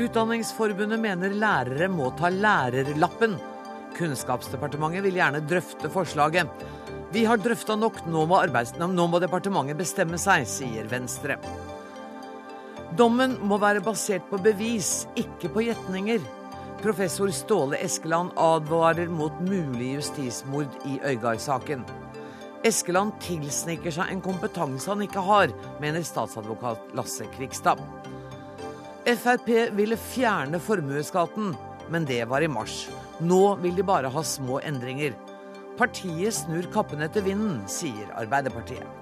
[0.00, 3.34] Utdanningsforbundet mener lærere må ta lærerlappen.
[3.98, 6.48] Kunnskapsdepartementet vil gjerne drøfte forslaget.
[7.12, 11.36] Vi har drøfta nok, nå må, nå må departementet bestemme seg, sier Venstre.
[12.96, 16.22] Dommen må være basert på bevis, ikke på gjetninger.
[16.80, 21.84] Professor Ståle Eskeland advarer mot mulig justismord i Øygard-saken.
[22.60, 27.80] Eskeland tilsniker seg en kompetanse han ikke har, mener statsadvokat Lasse Krikstad.
[29.08, 31.54] Frp ville fjerne formuesskatten,
[31.90, 32.82] men det var i mars.
[33.24, 35.16] Nå vil de bare ha små endringer.
[35.80, 38.99] Partiet snur kappen etter vinden, sier Arbeiderpartiet.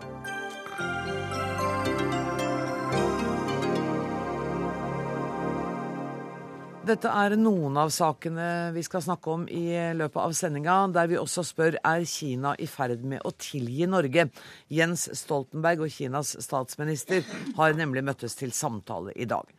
[6.89, 11.19] Dette er noen av sakene vi skal snakke om i løpet av sendinga, der vi
[11.21, 14.25] også spør er Kina i ferd med å tilgi Norge.
[14.73, 17.27] Jens Stoltenberg og Kinas statsminister
[17.59, 19.51] har nemlig møttes til samtale i dag.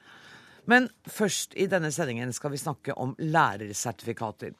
[0.65, 4.57] Men først i denne sendingen skal vi snakke om lærersertifikater.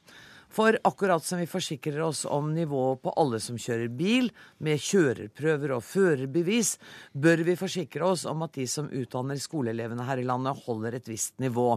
[0.50, 4.30] For akkurat som vi forsikrer oss om nivået på alle som kjører bil,
[4.62, 6.76] med kjørerprøver og førerbevis,
[7.18, 11.10] bør vi forsikre oss om at de som utdanner skoleelevene her i landet, holder et
[11.10, 11.72] visst nivå.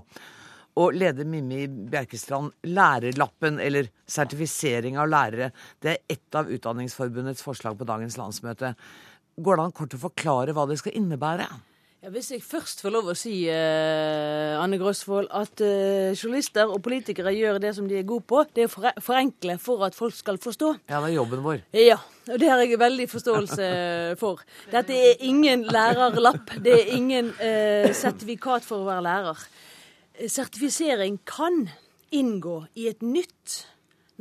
[0.81, 5.51] Og leder Mimmi Bjerkestrand, lærerlappen, eller sertifisering av lærere,
[5.83, 8.73] det er ett av Utdanningsforbundets forslag på dagens landsmøte.
[9.37, 11.45] Går det an kort å forklare hva det skal innebære?
[12.03, 16.81] Ja, hvis jeg først får lov å si, eh, Anne Grosvold, at eh, journalister og
[16.83, 20.17] politikere gjør det som de er gode på, det er å forenkle for at folk
[20.17, 20.73] skal forstå.
[20.91, 21.61] Ja, det er jobben vår.
[21.79, 23.69] Ja, og det har jeg veldig forståelse
[24.21, 24.43] for.
[24.73, 26.57] Dette er ingen lærerlapp.
[26.65, 29.47] Det er ingen eh, sertifikat for å være lærer.
[30.13, 31.69] Sertifisering kan
[32.13, 33.63] inngå i et nytt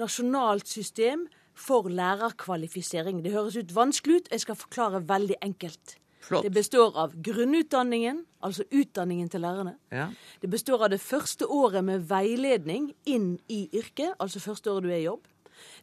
[0.00, 3.20] nasjonalt system for lærerkvalifisering.
[3.24, 5.98] Det høres ut vanskelig ut, jeg skal forklare veldig enkelt.
[6.22, 6.46] Flott.
[6.46, 9.74] Det består av grunnutdanningen, altså utdanningen til lærerne.
[9.92, 10.06] Ja.
[10.40, 14.92] Det består av det første året med veiledning inn i yrket, altså første året du
[14.92, 15.26] er i jobb.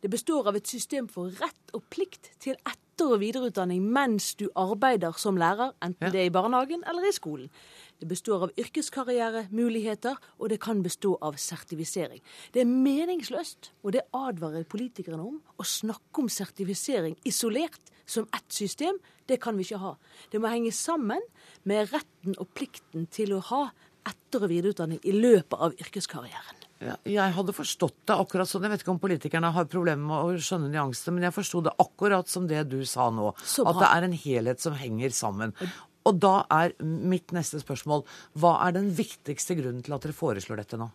[0.01, 4.49] Det består av et system for rett og plikt til etter- og videreutdanning mens du
[4.59, 6.09] arbeider som lærer, enten Ja.
[6.09, 7.49] det er i barnehagen eller i skolen.
[7.99, 12.21] Det består av yrkeskarrieremuligheter, og det kan bestå av sertifisering.
[12.55, 18.47] Det er meningsløst, og det advarer politikerne om, å snakke om sertifisering isolert som ett
[18.55, 19.01] system.
[19.27, 19.93] Det kan vi ikke ha.
[20.31, 21.21] Det må henge sammen
[21.67, 23.65] med retten og plikten til å ha
[24.07, 26.65] etter- og videreutdanning i løpet av yrkeskarrieren.
[26.79, 28.63] Ja, jeg hadde forstått det akkurat sånn.
[28.63, 31.73] Jeg vet ikke om politikerne har problemer med å skjønne nyansene, men jeg forsto det
[31.83, 33.33] akkurat som det du sa nå.
[33.35, 35.51] At det er en helhet som henger sammen.
[36.07, 38.05] Og da er mitt neste spørsmål
[38.39, 40.89] hva er den viktigste grunnen til at dere foreslår dette nå?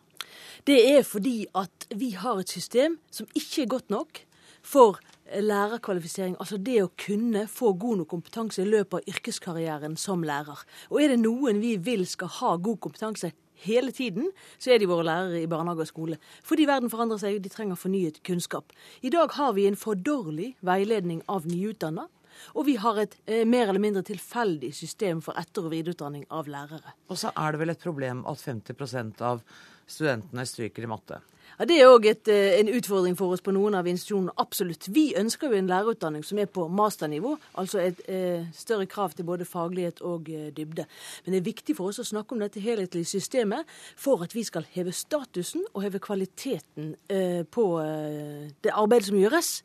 [0.67, 4.23] Det er fordi at vi har et system som ikke er godt nok
[4.65, 4.99] for
[5.29, 6.37] lærerkvalifisering.
[6.41, 10.65] Altså det å kunne få god nok kompetanse i løpet av yrkeskarrieren som lærer.
[10.91, 13.33] Og er det noen vi vil skal ha god kompetanse
[13.65, 14.29] hele tiden,
[14.59, 16.19] så er de våre lærere i barnehage og skole.
[16.45, 18.75] Fordi verden forandrer seg, de trenger fornyet kunnskap.
[19.03, 22.09] I dag har vi en for dårlig veiledning av nyutdanna.
[22.55, 26.51] Og vi har et eh, mer eller mindre tilfeldig system for etter- og videreutdanning av
[26.51, 26.97] lærere.
[27.09, 29.45] Og så er det vel et problem at 50 av
[29.87, 31.21] studentene stryker i matte.
[31.59, 34.35] Ja, Det er òg en utfordring for oss på noen av institusjonene.
[34.43, 34.89] Absolutt.
[34.91, 39.25] Vi ønsker jo en lærerutdanning som er på masternivå, altså et eh, større krav til
[39.29, 40.87] både faglighet og eh, dybde.
[41.25, 44.43] Men det er viktig for oss å snakke om dette helhetlige systemet for at vi
[44.43, 49.61] skal heve statusen og heve kvaliteten eh, på eh, det arbeidet som gjøres.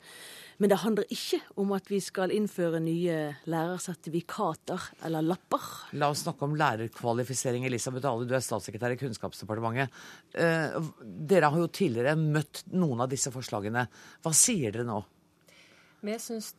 [0.60, 5.62] Men det handler ikke om at vi skal innføre nye lærersertifikater eller lapper.
[5.96, 7.64] La oss snakke om lærerkvalifisering.
[7.64, 10.02] Elisabeth Ale, du er statssekretær i Kunnskapsdepartementet.
[10.36, 10.76] Eh,
[11.32, 13.86] dere har jo tidligere møtt noen av disse forslagene.
[14.20, 15.00] Hva sier dere nå?
[16.02, 16.54] Vi syns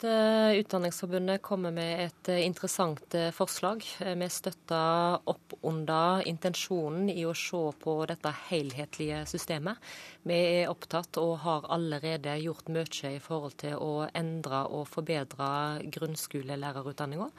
[0.56, 3.82] Utdanningsforbundet kommer med et eh, interessant eh, forslag.
[4.06, 9.82] Eh, Vi støtter opp under intensjonen i å se på dette helhetlige systemet.
[10.30, 15.50] Vi er opptatt og har allerede gjort mye i forhold til å endre og forbedre
[15.90, 17.32] grunnskolelærerutdanninga.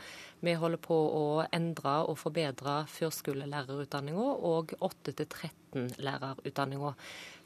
[0.42, 6.90] Vi holder på å endre og forbedre førskolelærerutdanninga og 8-13-lærerutdanninga.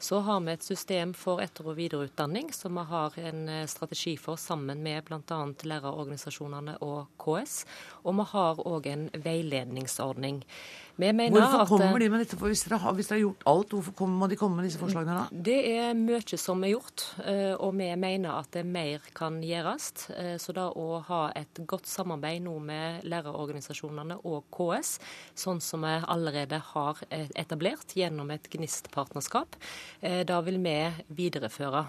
[0.01, 4.17] Så har vi et system for etter- og videreutdanning som vi har en eh, strategi
[4.17, 5.39] for sammen med bl.a.
[5.69, 7.69] lærerorganisasjonene og KS.
[8.01, 10.41] Og vi har òg en veiledningsordning.
[10.97, 12.37] Hvorfor at, kommer de med dette?
[12.41, 14.79] Hvis dere har, hvis dere har gjort alt, hvorfor kommer, må de komme med disse
[14.81, 15.25] forslagene da?
[15.47, 20.09] Det er mye som er gjort, eh, og vi mener at det mer kan gjøres.
[20.17, 24.97] Eh, Så da å ha et godt samarbeid nå med lærerorganisasjonene og KS,
[25.35, 29.57] sånn som vi allerede har eh, etablert gjennom et GNIST-partnerskap.
[30.01, 30.75] Da vil vi
[31.17, 31.81] videreføre.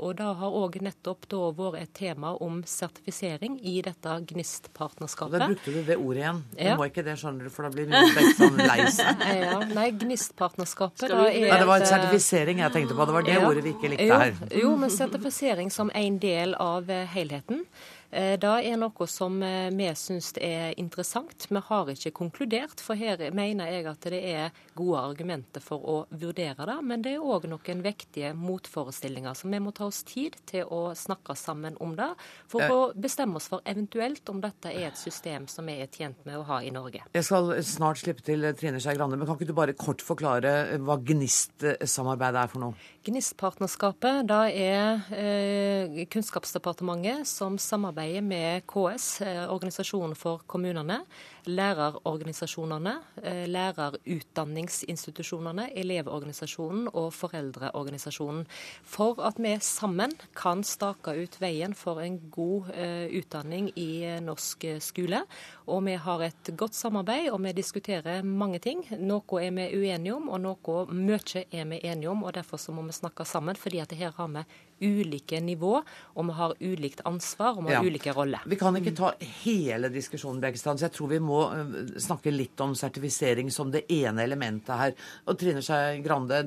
[0.00, 5.40] Og da har òg nettopp da vært et tema om sertifisering i dette GNIST-partnerskapet.
[5.40, 6.42] Da brukte du det ordet igjen.
[6.52, 6.76] Du ja.
[6.78, 8.02] må ikke det, skjønner du, for da blir Rune
[8.46, 9.24] sånn lei seg.
[9.46, 13.06] Ja, nei, GNIST-partnerskapet da er Nei, det var en sertifisering jeg tenkte på.
[13.08, 13.44] Det var det ja.
[13.48, 14.40] ordet vi ikke likte her.
[14.56, 17.66] Jo, men sertifisering som en del av helheten.
[18.10, 21.48] Eh, det er noe som eh, vi syns er interessant.
[21.50, 25.96] Vi har ikke konkludert, for her mener jeg at det er gode argumenter for å
[26.10, 26.76] vurdere det.
[26.86, 30.94] Men det er òg noen vektige motforestillinger, så vi må ta oss tid til å
[30.96, 32.12] snakke sammen om det.
[32.52, 36.22] For å bestemme oss for eventuelt om dette er et system som vi er tjent
[36.28, 37.02] med å ha i Norge.
[37.16, 40.78] Jeg skal snart slippe til Trine Skei Grande, men kan ikke du bare kort forklare
[40.82, 42.88] hva GNIST-samarbeidet er for noe?
[43.06, 51.00] GNIST-partnerskapet, da er eh, Kunnskapsdepartementet som samarbeider samarbeider med KS, eh, organisasjonen for kommunene,
[51.44, 58.46] lærerorganisasjonene, eh, lærerutdanningsinstitusjonene, Elevorganisasjonen og Foreldreorganisasjonen.
[58.84, 64.64] For at vi sammen kan stake ut veien for en god uh, utdanning i norsk
[64.80, 65.22] skole.
[65.66, 68.86] Og vi har et godt samarbeid, og vi diskuterer mange ting.
[68.98, 72.24] Noe er vi uenige om, og noe mye er vi enige om.
[72.24, 74.42] og Derfor må vi snakke sammen, fordi at her har vi
[74.80, 75.78] ulike nivå,
[76.14, 77.90] og vi har ulikt ansvar og vi har ja.
[77.90, 78.44] ulike roller.
[78.46, 79.12] Vi kan ikke ta
[79.42, 83.86] hele diskusjonen, Bergestad, så jeg tror vi må eh, snakke litt om sertifisering som det
[83.92, 84.96] ene elementet her.
[85.26, 86.42] Og Trine Skei Grande,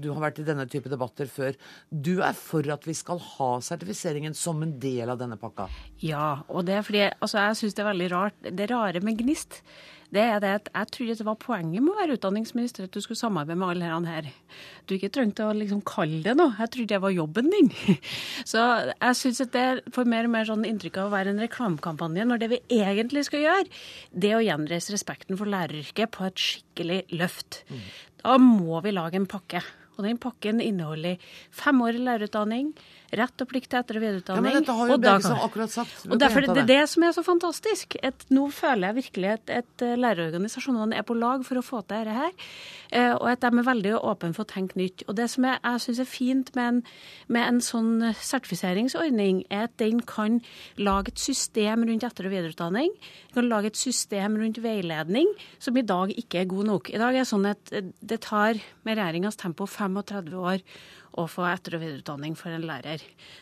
[0.00, 1.56] du har vært i denne type debatter før.
[1.90, 5.70] Du er for at vi skal ha sertifiseringen som en del av denne pakka?
[6.04, 8.50] Ja, og det er fordi altså, jeg syns det er veldig rart.
[8.50, 9.62] Det rare med Gnist
[10.14, 13.00] det er det at jeg tror det var poenget med å være utdanningsminister, at du
[13.02, 14.30] skulle samarbeide med alle her.
[14.90, 16.56] Du ikke trengte å liksom kalle det noe.
[16.58, 17.70] Jeg trodde det var jobben din.
[18.50, 21.42] Så jeg syns at det får mer og mer sånn inntrykk av å være en
[21.44, 26.26] reklamekampanje, når det vi egentlig skal gjøre, det er å gjenreise respekten for læreryrket på
[26.26, 27.62] et skikkelig løft.
[27.70, 27.84] Mm.
[28.24, 29.62] Da må vi lage en pakke.
[29.96, 31.20] Og den pakken inneholder
[31.54, 32.72] femårig lærerutdanning,
[33.10, 34.44] Rett og plikt til etter- og videreutdanning.
[34.46, 36.02] Ja, men dette har jo Bjørgesen akkurat sagt.
[36.06, 37.96] Og derfor, det er det som er så fantastisk.
[38.06, 41.80] Et, nå føler jeg virkelig at, at eh, lærerorganisasjonene er på lag for å få
[41.82, 42.30] til dette her.
[42.94, 45.02] Eh, og at de er veldig åpne for å tenke nytt.
[45.08, 46.78] Og det som jeg, jeg syns er fint med en,
[47.26, 50.38] med en, sånn sertifiseringsordning, er at den kan
[50.78, 52.94] lage et system rundt etter- og videreutdanning.
[52.94, 56.94] Den kan lage et system rundt veiledning som i dag ikke er god nok.
[56.94, 60.62] I dag er det sånn at det tar med regjeringas tempo 35 år
[61.18, 62.99] å få etter- og videreutdanning for en lærer.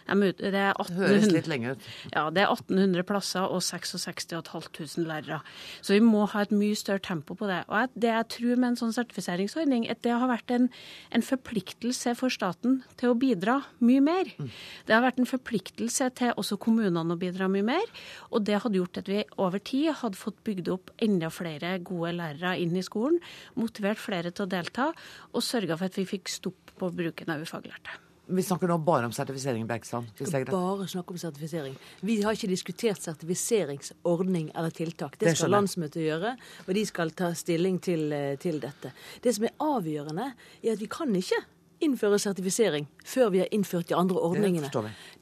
[0.09, 1.87] Det, er 1800, Høres litt lenge ut.
[2.15, 5.41] Ja, det er 1800 plasser og 66 500 lærere.
[5.85, 7.61] Så vi må ha et mye større tempo på det.
[7.69, 10.71] Og det jeg tror med en sånn sertifiseringsordning, at det har vært en,
[11.13, 14.33] en forpliktelse for staten til å bidra mye mer.
[14.39, 14.51] Mm.
[14.89, 17.95] Det har vært en forpliktelse til også kommunene å bidra mye mer.
[18.33, 22.17] Og det hadde gjort at vi over tid hadde fått bygd opp enda flere gode
[22.17, 23.21] lærere inn i skolen,
[23.61, 24.91] motivert flere til å delta,
[25.35, 28.08] og sørga for at vi fikk stopp på bruken av ufaglærte.
[28.29, 29.67] Vi snakker nå bare om sertifisering.
[29.67, 30.11] Bergstrand.
[30.51, 31.77] Bare snakke om sertifisering.
[32.05, 35.17] Vi har ikke diskutert sertifiseringsordning eller tiltak.
[35.17, 36.35] Det, det skal landsmøtet gjøre,
[36.67, 38.93] og de skal ta stilling til, eh, til, dette.
[39.25, 40.33] Det som er avgjørende,
[40.63, 41.41] er at vi kan ikke
[41.85, 44.69] innføre sertifisering før vi har innført de andre ordningene.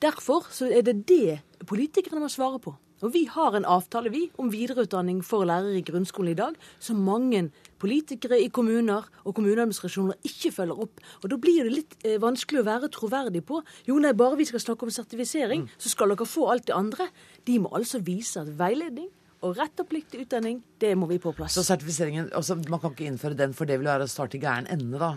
[0.03, 2.75] Derfor så er det det politikerne må svare på.
[3.05, 7.03] Og vi har en avtale vi, om videreutdanning for lærere i grunnskolen i dag, som
[7.05, 7.51] mange
[7.83, 11.03] politikere i kommuner og kommuneadministrasjoner ikke følger opp.
[11.23, 14.49] Og Da blir det litt eh, vanskelig å være troverdig på jo nei, bare vi
[14.49, 15.77] skal snakke om sertifisering, mm.
[15.77, 17.11] så skal dere få alt det andre.
[17.45, 19.13] De må altså vise at veiledning
[19.45, 21.55] og rett og plikt til utdanning, det må vi på plass.
[21.55, 24.43] Så sertifiseringen, altså Man kan ikke innføre den, for det vil være å starte i
[24.43, 25.13] gæren ende, da?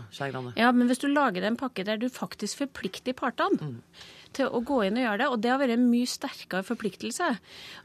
[0.59, 3.83] Ja, men hvis du lager en pakke der du faktisk forplikter partene mm
[4.35, 5.27] til å gå inn og gjøre det.
[5.33, 7.29] Og det har vært en mye sterkere forpliktelse.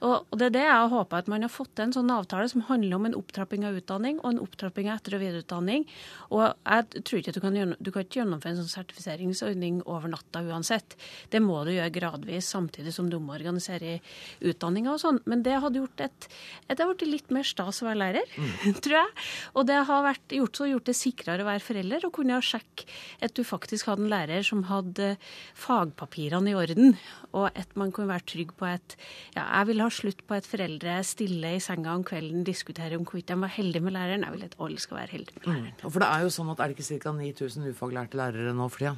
[0.05, 2.49] Og, og det er det jeg håper at man har fått til en sånn avtale
[2.51, 5.87] som handler om en opptrapping av utdanning og en opptrapping av etter- og videreutdanning.
[6.35, 10.13] Og jeg tror ikke at du kan, du kan ikke gjennomføre en sånn sertifiseringsordning over
[10.13, 10.99] natta uansett.
[11.33, 13.99] Det må du gjøre gradvis, samtidig som du må organisere
[14.45, 15.23] utdanninga og sånn.
[15.31, 16.29] Men det hadde gjort et,
[16.69, 18.79] et det har blitt litt mer stas å være lærer, mm.
[18.85, 19.27] tror jeg.
[19.55, 22.89] Og det har vært, gjort, så gjort det sikrere å være forelder og kunne sjekke
[23.25, 25.15] at du faktisk hadde en lærer som hadde
[25.59, 26.97] fagpapirer papirene i orden,
[27.33, 28.97] og at man kunne være trygg på at
[29.35, 33.05] ja, jeg vil ha slutt på at foreldre stille i senga om kvelden diskuterer om
[33.05, 34.25] hvorvidt de var heldige med læreren.
[34.25, 35.75] Jeg vil at alle skal være heldige med læreren.
[35.83, 35.91] Mm.
[35.91, 37.13] For det er jo sånn at er det ikke ca.
[37.13, 38.97] 9000 ufaglærte lærere nå for tida?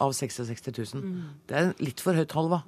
[0.00, 1.02] Av 66 000.
[1.04, 1.24] Mm.
[1.48, 2.62] Det er litt for høyt tall, hva?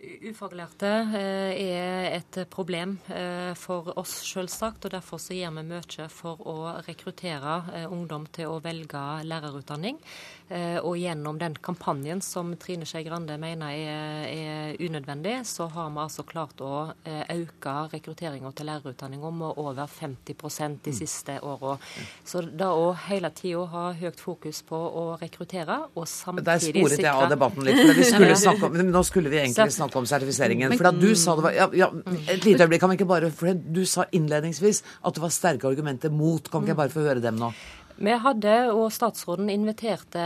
[0.00, 4.86] Ufaglærte eh, er et problem eh, for oss, selvsagt.
[4.86, 10.00] og Derfor så gjør vi mye for å rekruttere eh, ungdom til å velge lærerutdanning.
[10.50, 16.00] Og gjennom den kampanjen som Trine Skei Grande mener er, er, unødvendig, så har vi
[16.02, 20.96] altså klart å øke rekrutteringa til lærerutdanninga med over 50% de mm.
[20.98, 21.76] siste åra.
[22.26, 26.88] Så da å hele tida ha høyt fokus på å rekruttere, og samtidig sikre Der
[26.88, 27.78] sporet jeg av debatten litt.
[27.84, 30.76] for vi skulle snakke om, Nå skulle vi egentlig snakke om sertifiseringen.
[30.78, 31.90] For du sa det var ja, ja,
[32.30, 35.68] Et lite øyeblikk, kan vi ikke bare For du sa innledningsvis at det var sterke
[35.68, 36.50] argumenter mot.
[36.50, 37.52] Kan ikke jeg bare få høre dem nå?
[38.00, 40.22] Vi hadde, og statsråden inviterte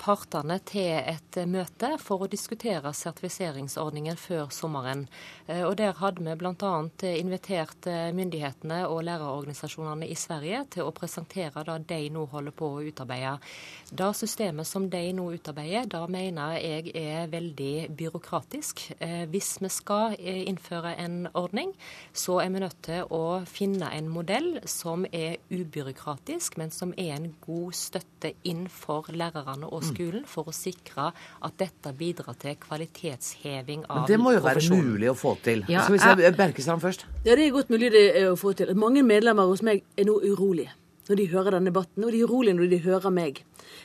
[0.00, 5.02] partene til et møte for å diskutere sertifiseringsordningen før sommeren.
[5.44, 6.70] Eh, og Der hadde vi bl.a.
[7.10, 12.70] invitert eh, myndighetene og lærerorganisasjonene i Sverige til å presentere det de nå holder på
[12.78, 13.34] å utarbeide.
[13.92, 18.86] Det systemet som de nå utarbeider, da mener jeg er veldig byråkratisk.
[19.04, 21.76] Eh, hvis vi skal innføre en ordning,
[22.16, 27.17] så er vi nødt til å finne en modell som er ubyråkratisk, men som er
[27.18, 29.88] en god støtte inn for lærerne og mm.
[29.90, 34.64] skolen for å sikre at dette bidrar til kvalitetsheving av Men Det må jo være
[34.72, 35.64] mulig å få til.
[35.68, 37.06] Ja, Så hvis jeg Berkestrand først.
[37.24, 38.74] Ja, det er godt mulig det å få til.
[38.78, 40.74] Mange medlemmer hos meg er nå urolige
[41.08, 43.38] når de hører denne debatten, og de er urolige når de hører meg.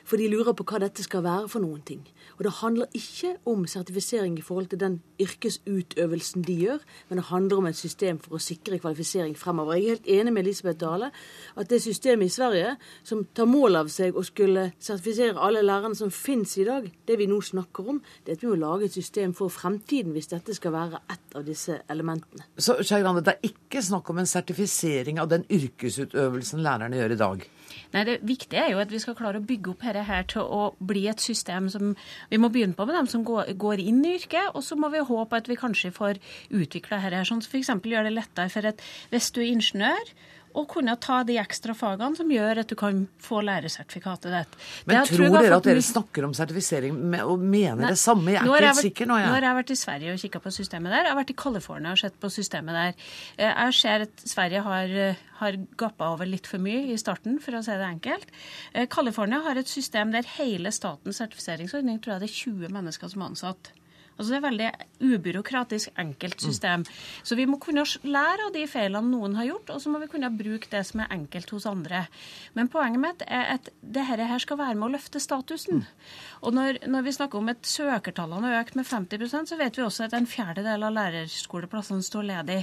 [0.03, 2.01] For de lurer på hva dette skal være for noen ting.
[2.37, 7.25] Og det handler ikke om sertifisering i forhold til den yrkesutøvelsen de gjør, men det
[7.29, 9.77] handler om et system for å sikre kvalifisering fremover.
[9.77, 11.11] Jeg er helt enig med Elisabeth Dale
[11.55, 15.97] at det systemet i Sverige som tar mål av seg å skulle sertifisere alle lærerne
[15.97, 18.89] som finnes i dag, det vi nå snakker om, det er at vi må lage
[18.89, 22.47] et system for fremtiden hvis dette skal være ett av disse elementene.
[22.57, 27.19] Så Skei det er ikke snakk om en sertifisering av den yrkesutøvelsen lærerne gjør i
[27.19, 27.45] dag?
[27.93, 30.41] Nei, Det viktige er jo at vi skal klare å bygge opp dette her til
[30.41, 31.95] å bli et system som
[32.29, 34.99] Vi må begynne på med dem som går, inn i yrket, og så må vi
[34.99, 37.73] håpe at vi kanskje får utvikla dette, sånn som f.eks.
[37.83, 40.13] gjør det lettere for at hvis du er ingeniør
[40.53, 44.57] og kunne ta de ekstra fagene som gjør at du kan få læresertifikatet ditt.
[44.85, 48.33] Men det tror dere at dere snakker om sertifisering og mener Nei, det samme?
[48.35, 49.31] Jeg er ikke helt sikker nå, jeg.
[49.31, 51.05] Nå har jeg vært i Sverige og kikka på systemet der.
[51.07, 53.05] Jeg har vært i California og sett på systemet der.
[53.37, 57.39] Eh, jeg ser at Sverige har, eh, har gappa over litt for mye i starten,
[57.43, 58.33] for å si det enkelt.
[58.73, 63.09] Eh, California har et system der hele statens sertifiseringsordning tror jeg det er 20 mennesker
[63.09, 63.73] som er ansatt.
[64.13, 66.83] Altså Det er et veldig ubyråkratisk, enkelt system.
[66.85, 66.91] Mm.
[67.23, 70.09] Så vi må kunne lære av de feilene noen har gjort, og så må vi
[70.11, 72.05] kunne bruke det som er enkelt hos andre.
[72.53, 75.81] Men poenget mitt er at dette her skal være med å løfte statusen.
[75.81, 76.13] Mm.
[76.41, 79.85] Og når, når, vi snakker om at søkertallene har økt med 50% så vet vi
[79.87, 82.61] også at en fjerdedel av lærerskoleplassene står ledig.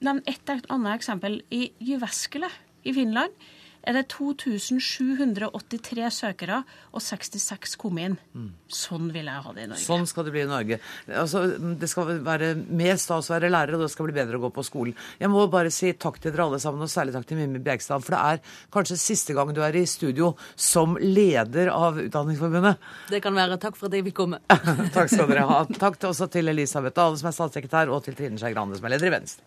[0.00, 1.42] Nevn et annet eksempel.
[1.52, 2.48] I Jyväskylä
[2.88, 3.36] i Finland
[3.82, 6.60] er det 2783 søkere,
[6.92, 8.16] og 66 kom inn.
[8.36, 8.50] Mm.
[8.70, 9.84] Sånn vil jeg ha det i Norge.
[9.84, 10.80] Sånn skal det bli i Norge.
[11.08, 11.44] Altså,
[11.80, 14.50] det skal være mer stas å være lærer, og det skal bli bedre å gå
[14.54, 14.96] på skolen.
[15.20, 18.04] Jeg må bare si takk til dere alle sammen, og særlig takk til Mimmi Bjergstad.
[18.04, 22.74] For det er kanskje siste gang du er i studio som leder av Utdanningsforbundet.
[23.10, 23.60] Det kan være.
[23.60, 24.42] Takk for at jeg fikk komme.
[24.96, 25.62] takk skal dere ha.
[25.80, 28.96] Takk også til Elisabeth Dale, som er statssekretær, og til Trine Skei Grande, som er
[28.96, 29.44] leder i Venstre.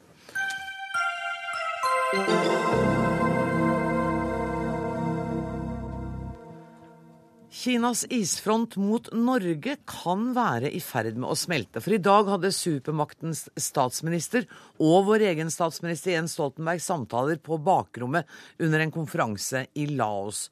[7.64, 11.80] Kinas isfront mot Norge kan være i ferd med å smelte.
[11.80, 14.44] For i dag hadde supermaktens statsminister
[14.84, 18.28] og vår egen statsminister Jens Stoltenberg samtaler på bakrommet
[18.60, 20.50] under en konferanse i Laos.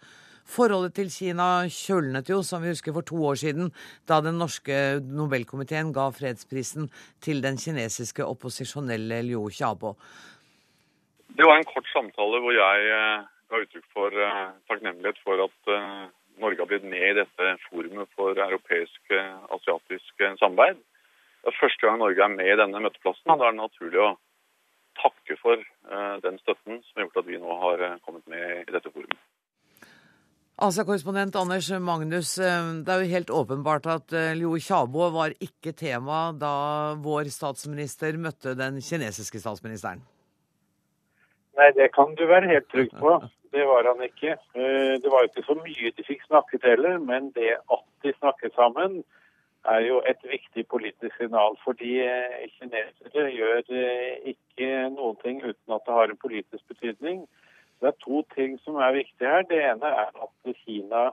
[0.48, 3.74] Forholdet til Kina kjølnet jo, som vi husker, for to år siden,
[4.08, 6.88] da den norske Nobelkomiteen ga fredsprisen
[7.20, 9.98] til den kinesiske opposisjonelle Liu Xiaobo.
[11.36, 14.41] Det var en kort samtale hvor jeg eh, ga uttrykk for eh,
[14.72, 16.10] takknemlighet for at eh,
[16.41, 20.81] Norge har blitt med i dette forumet for europeisk-asiatisk samarbeid.
[21.41, 23.29] Det er første gang Norge er med i denne møteplassen.
[23.29, 24.12] Da er det naturlig å
[25.00, 28.67] takke for eh, den støtten som har gjort at vi nå har eh, kommet med
[28.67, 29.19] i dette forumet.
[30.62, 36.27] Asia-korrespondent Anders Magnus, eh, det er jo helt åpenbart at Liu Xiaobo var ikke tema
[36.38, 36.53] da
[37.01, 40.03] vår statsminister møtte den kinesiske statsministeren.
[41.57, 43.17] Nei, det kan du være helt trygg på.
[43.51, 44.31] Det var han ikke.
[44.55, 48.55] Eh, det var ikke så mye de fikk snakket heller, men det at de snakket
[48.55, 49.03] sammen,
[49.65, 51.58] er jo et viktig politisk signal.
[51.63, 57.27] Fordi eh, kinesere gjør eh, ikke noen ting uten at det har en politisk betydning.
[57.81, 59.43] Det er to ting som er viktige her.
[59.50, 61.10] Det ene er at Kina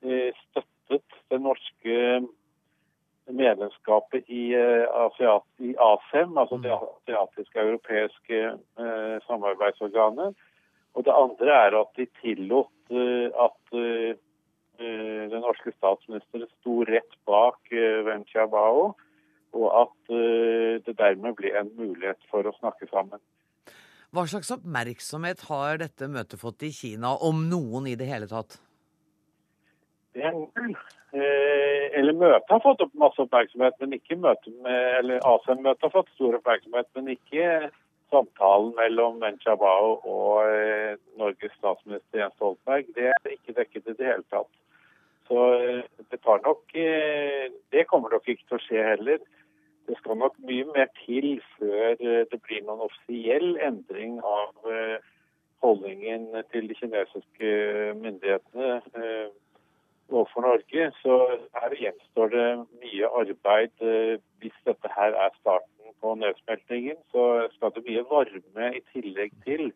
[0.00, 1.94] støttet det norske
[3.26, 8.42] medlemskapet i, ASEM, altså det asiatiske europeiske
[9.26, 10.36] samarbeidsorganet.
[10.96, 14.12] Og det andre er at de tillot uh, at uh,
[14.76, 18.90] den norske statsministeren sto rett bak Wen Jiabao
[19.56, 23.22] og at eh, det dermed blir en mulighet for å snakke sammen.
[24.14, 28.58] Hva slags oppmerksomhet har dette møtet fått i Kina, om noen i det hele tatt?
[30.16, 30.76] Det er null.
[31.16, 35.94] Eh, eller møtet har fått opp masse oppmerksomhet, men ikke møtet med Eller ASEM-møtet har
[35.94, 37.50] fått stor oppmerksomhet, men ikke
[38.16, 42.88] samtalen mellom Wen Jiabao og eh, Norges statsminister Jens Stoltenberg.
[42.96, 44.52] Det er ikke dekket i det hele tatt.
[45.28, 49.24] Så eh, det tar nok eh, Det kommer nok ikke til å skje heller.
[49.86, 54.64] Det skal nok mye mer til før det blir noen offisiell endring av
[55.62, 57.52] holdningen til de kinesiske
[58.00, 58.80] myndighetene
[60.10, 60.90] overfor Norge.
[61.02, 61.18] Så
[61.56, 62.46] her gjenstår det
[62.82, 63.84] mye arbeid.
[64.42, 69.70] Hvis dette her er starten på nedsmeltingen, så skal det mye varme i tillegg til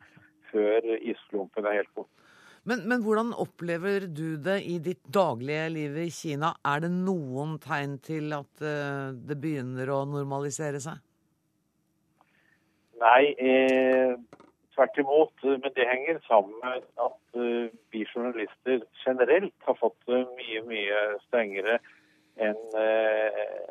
[0.50, 2.14] før isklumpen er helt borte.
[2.68, 6.52] Men, men, hvordan opplever du det i ditt daglige liv i Kina?
[6.68, 11.00] Er det noen tegn til at uh, det begynner å normalisere seg?
[13.00, 14.12] Nei, eh,
[14.74, 15.32] tvert imot.
[15.44, 21.02] Men det henger sammen med at uh, vi journalister generelt har fått det mye, mye
[21.26, 21.80] strengere
[22.40, 22.60] enn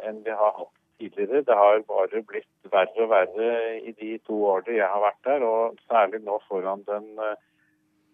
[0.06, 1.41] en vi har hatt tidligere.
[1.48, 3.48] Det har bare blitt verre og verre
[3.79, 7.08] i de to årene jeg har vært der, og særlig nå foran den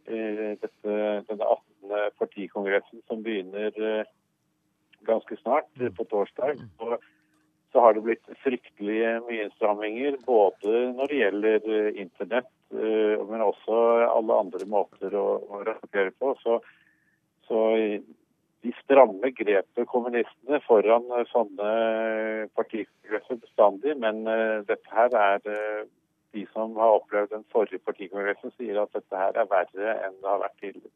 [0.06, 0.96] dette,
[1.28, 2.12] denne 18.
[2.20, 4.06] partikongressen som begynner eh,
[5.06, 6.62] ganske snart, eh, på torsdag.
[6.80, 7.00] Og
[7.72, 13.80] så har det blitt fryktelig mye innstramminger, både når det gjelder eh, internett, men også
[14.10, 16.34] alle andre måter å, å rapportere på.
[16.42, 16.60] Så,
[17.48, 17.62] så
[18.66, 21.70] de stramme grepet kommunistene foran sånne
[22.58, 24.24] partikongresser bestandig, men
[24.66, 25.86] dette her er
[26.36, 30.32] de som har opplevd den forrige partikongressen, sier at dette her er verre enn det
[30.32, 30.96] har vært tidligere.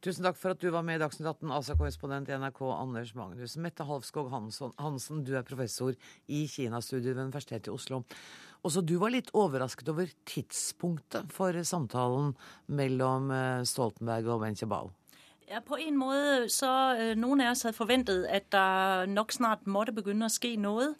[0.00, 3.58] Tusen takk for at du var med i Dagsnytt 18, ASA-korrespondent i NRK Anders Magnus.
[3.60, 5.92] Mette Halvskog Hansen, du er professor
[6.24, 7.98] i Kinastudier ved Universitetet i Oslo.
[8.66, 12.34] Også du var litt overrasket over tidspunktet for samtalen
[12.68, 14.58] mellom eh, Stoltenberg og Wen
[15.50, 19.66] Ja, På en måte så øh, Noen av oss hadde forventet at det nok snart
[19.66, 20.92] måtte begynne å skje noe.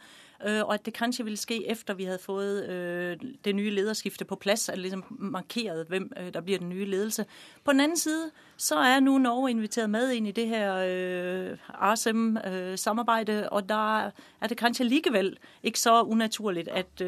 [0.46, 4.26] Øh, og at det kanskje ville ske efter vi hadde fået øh, det nye lederskiftet
[4.26, 7.26] på plass, at liksom markeret hvem øh, der blir den nye ledelse.
[7.64, 13.48] På den annen side så er nå Norge invitert med inn i det her ASEM-samarbeidet,
[13.48, 17.00] og da er det kanskje likevel ikke så unaturlig at,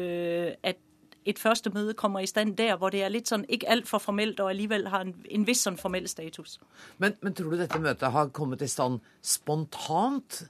[0.63, 0.75] at
[1.25, 4.39] et første møte kommer i stand der, hvor det er litt sånn ikke altfor formelt,
[4.39, 6.59] og allikevel har en, en viss sånn formell status.
[6.97, 10.43] Men, men, tror du dette møtet har kommet i stand spontant?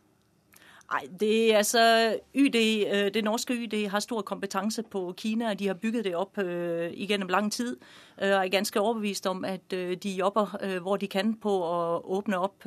[0.93, 5.59] Nej, det er altså YD, øh, det norske YD har stor kompetanse på Kina, og
[5.59, 7.77] de har bygget det opp øh, igennem lang tid.
[8.21, 9.71] Øh, og er ganske overbevist om at
[10.03, 12.65] de jobber hvor de kan på å åpne opp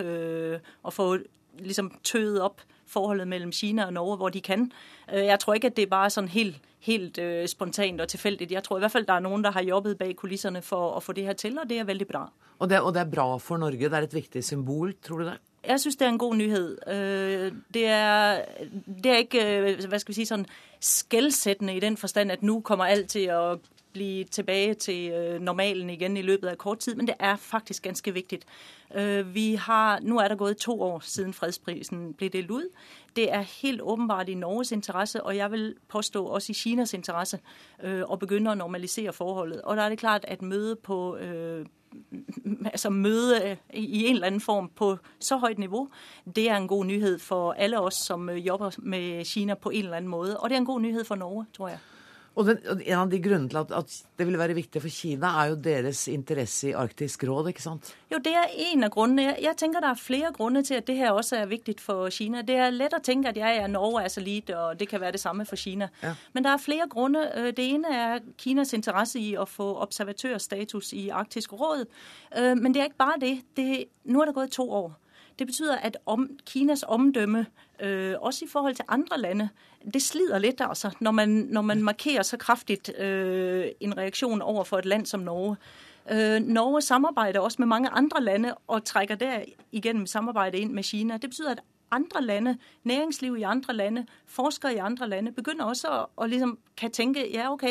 [0.83, 1.19] og få
[1.59, 4.73] ligesom tøet opp forholdet mellom Kina og Norge hvor de kan.
[5.13, 7.19] Jeg tror ikke at det er bare sådan helt, helt
[7.51, 8.53] spontant og tilfeldig.
[8.53, 11.01] Jeg tror i hvert fall det er noen der har jobbet bag kulissene for å
[11.01, 12.29] få det her til, og det er veldig bra.
[12.59, 13.89] Og det, og det er bra for Norge?
[13.89, 15.39] Det er et viktig symbol, tror du det?
[15.67, 16.79] Jeg syns det er en god nyhet.
[16.87, 18.45] Øh, det er,
[19.03, 20.47] det er ikke øh, hva skal vi si, sånn
[20.81, 23.57] skjellsettende i den forstand at nå kommer alt til å
[23.97, 27.83] bli tilbake til øh, normalen igjen i løpet av kort tid, men det er faktisk
[27.83, 28.43] ganske viktig.
[29.35, 32.85] Vi har, nå er det gått to år siden fredsprisen ble delt ut.
[33.17, 37.41] Det er helt åpenbart i Norges interesse, og jeg vil påstå også i Kinas interesse,
[37.83, 39.61] å begynne å normalisere forholdet.
[39.65, 41.17] Og da er det klart at møde på
[42.65, 45.89] altså møde i en eller annen form på så høyt nivå,
[46.37, 49.97] det er en god nyhet for alle oss som jobber med Kina på en eller
[49.97, 50.41] annen måte.
[50.41, 51.79] Og det er en god nyhet for Norge, tror jeg.
[52.37, 55.31] Og den, En av de grunnene til at, at, det vil være viktig for Kina,
[55.41, 57.95] er jo deres interesse i Arktisk råd, ikke sant?
[58.13, 59.23] Jo, det er en av grunnene.
[59.23, 62.11] Jeg, jeg tenker det er flere grunner til at det her også er viktig for
[62.13, 62.43] Kina.
[62.43, 65.01] Det er lett å tenke at jeg er Norge er så lite, og det kan
[65.01, 65.89] være det samme for Kina.
[66.03, 66.13] Ja.
[66.35, 67.33] Men det er flere grunner.
[67.37, 71.87] Øh, det ene er Kinas interesse i å få observatørstatus i Arktisk råd.
[72.37, 73.35] Øh, men det er ikke bare det.
[73.57, 74.93] det nå er det gått to år.
[75.39, 77.47] Det betyr at om, Kinas omdømme,
[77.81, 79.49] øh, også i forhold til andre lande,
[79.93, 84.79] det slider litt altså, når man, når man markerer så kraftig øh, en reaksjon overfor
[84.79, 85.57] et land som Norge.
[86.11, 90.83] Øh, Norge samarbeider også med mange andre lande og trekker der igjennom samarbeidet inn med
[90.83, 91.17] Kina.
[91.17, 95.89] Det betyr at andre lande, næringsliv i andre lande, forskere i andre lande, begynner også
[95.89, 97.65] å, å liksom, kan tenke ja, OK,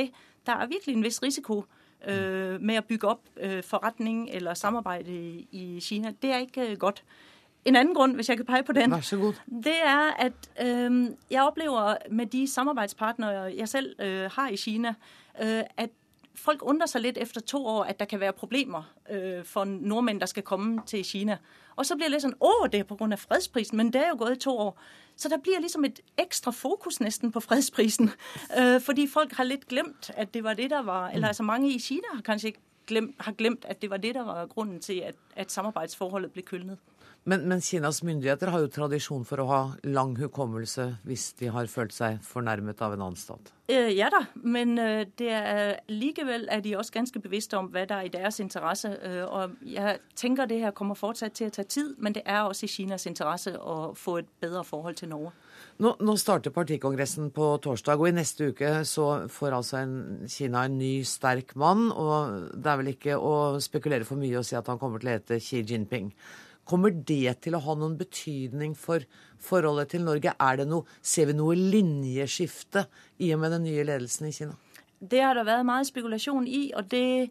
[0.45, 1.65] der er virkelig en viss risiko
[2.07, 6.11] øh, med å bygge opp øh, forretning eller samarbeid i, i Kina.
[6.21, 7.03] Det er ikke godt.
[7.65, 8.91] En annen grunn, hvis jeg kan peke på den,
[9.63, 14.93] det er at øh, jeg opplever med de samarbeidspartnere jeg selv øh, har i Kina,
[15.41, 15.89] øh, at
[16.35, 20.19] folk undrer seg litt etter to år at det kan være problemer øh, for nordmenn
[20.19, 21.37] der skal komme til Kina.
[21.75, 23.15] Og så blir det litt sånn Å, det er pga.
[23.19, 23.77] fredsprisen.
[23.77, 24.77] Men det er jo gått to år.
[25.15, 28.11] Så det blir liksom et ekstra fokus nesten på fredsprisen.
[28.59, 31.73] Øh, fordi folk har litt glemt at det var det der var Eller altså mange
[31.73, 32.53] i Kina har kanskje
[32.87, 36.41] glemt, har glemt at det var det der var grunnen til at, at samarbeidsforholdet ble
[36.41, 36.77] kølnet.
[37.25, 41.65] Men, men, Kinas myndigheter har jo tradisjon for å ha lang hukommelse hvis de har
[41.71, 43.49] følt seg fornærmet av en annen stat.
[43.65, 44.75] Øh, ja da, men
[45.17, 48.93] det er, likevel er de også ganske bevisste om hva det er i deres interesse.
[49.01, 52.45] Øh, og jeg tenker det her kommer fortsatt til å ta tid, men det er
[52.45, 55.33] også i Kinas interesse å få et bedre forhold til Norge.
[55.83, 59.97] Nå, nå, starter partikongressen på torsdag, og i neste uke så får altså en,
[60.31, 61.89] Kina en ny, sterk mann.
[61.91, 65.11] Og det er vel ikke å spekulere for mye å si at han kommer til
[65.11, 66.13] å hete Xi Jinping.
[66.65, 69.05] Kommer det til å ha noen betydning for
[69.41, 70.33] forholdet til Norge?
[70.41, 72.87] Er det noe, ser vi noe linjeskifte
[73.21, 74.57] i og med den nye ledelsen i Kina?
[74.99, 77.29] Det har det vært mye spekulasjon i, og det,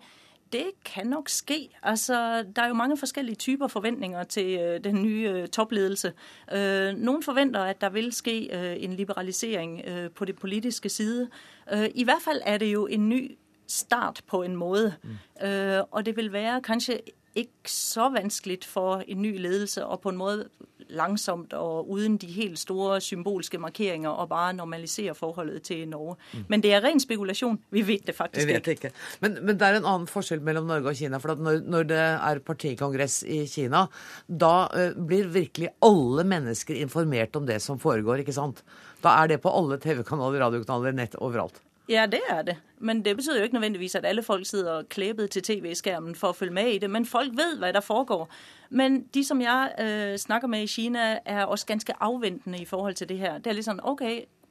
[0.53, 1.73] det kan nok skje.
[1.83, 6.12] Altså, det er jo mange forskjellige typer forventninger til øh, den nye øh, toppledelse.
[6.53, 8.37] Øh, noen forventer at der vil skje
[8.85, 9.81] en liberalisering
[10.14, 11.29] på det politiske side.
[11.94, 14.94] I hvert fall er det jo en ny start på en måte.
[15.03, 15.11] Mm.
[15.90, 17.01] Og det vil være kanskje
[17.35, 22.29] ikke så vanskelig for en ny ledelse og på en måte langsomt og uten de
[22.35, 26.16] helt store symbolske markeringer og bare normalisere forholdet til Norge.
[26.33, 26.44] Mm.
[26.49, 27.59] Men det er ren spekulasjon.
[27.75, 28.92] Vi vet det faktisk vet ikke.
[29.25, 31.18] Men, men, det er en annen forskjell mellom Norge og Kina.
[31.18, 33.87] for når, når, det er partikongress i Kina,
[34.29, 38.23] da uh, blir virkelig alle mennesker informert om det som foregår.
[38.23, 38.62] ikke sant?
[39.03, 41.61] Da er det på alle TV-kanaler, radiokanaler, nett, overalt.
[41.88, 42.57] Ja, det er det.
[42.79, 46.37] Men det betyr jo ikke nødvendigvis at alle folk sitter klæbet til TV-skjermen for å
[46.37, 46.90] følge med i det.
[46.90, 48.29] Men folk vet hva der foregår.
[48.70, 52.94] Men de som jeg øh, snakker med i Kina, er også ganske avventende i forhold
[52.94, 53.38] til det her.
[53.38, 54.03] Det er litt sånn OK,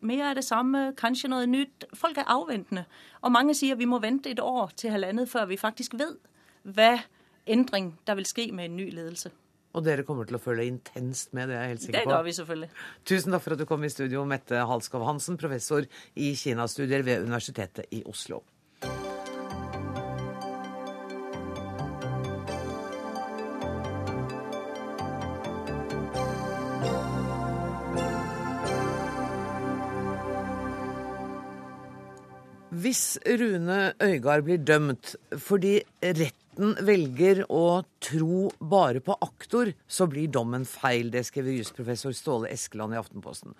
[0.02, 1.86] mer av det samme, kanskje noe nytt.
[1.93, 2.86] Folk er avventende.
[3.22, 6.19] Og mange sier vi må vente et år til halvannet før vi faktisk vet
[6.63, 7.00] hva
[7.46, 9.32] endring der vil skje med en ny ledelse.
[9.73, 12.09] Og dere kommer til å følge intenst med, det er jeg helt sikker på.
[12.09, 12.67] Det gjør vi selvfølgelig.
[13.09, 17.25] Tusen takk for at du kom i studio, Mette Halskov Hansen, professor i Kinastudier ved
[17.25, 18.43] Universitetet i Oslo.
[32.83, 40.08] Hvis Rune Øygard blir dømt fordi rett retten velger å tro bare på aktor, så
[40.08, 41.12] blir dommen feil.
[41.12, 43.54] Det skriver jusprofessor Ståle Eskeland i Aftenposten.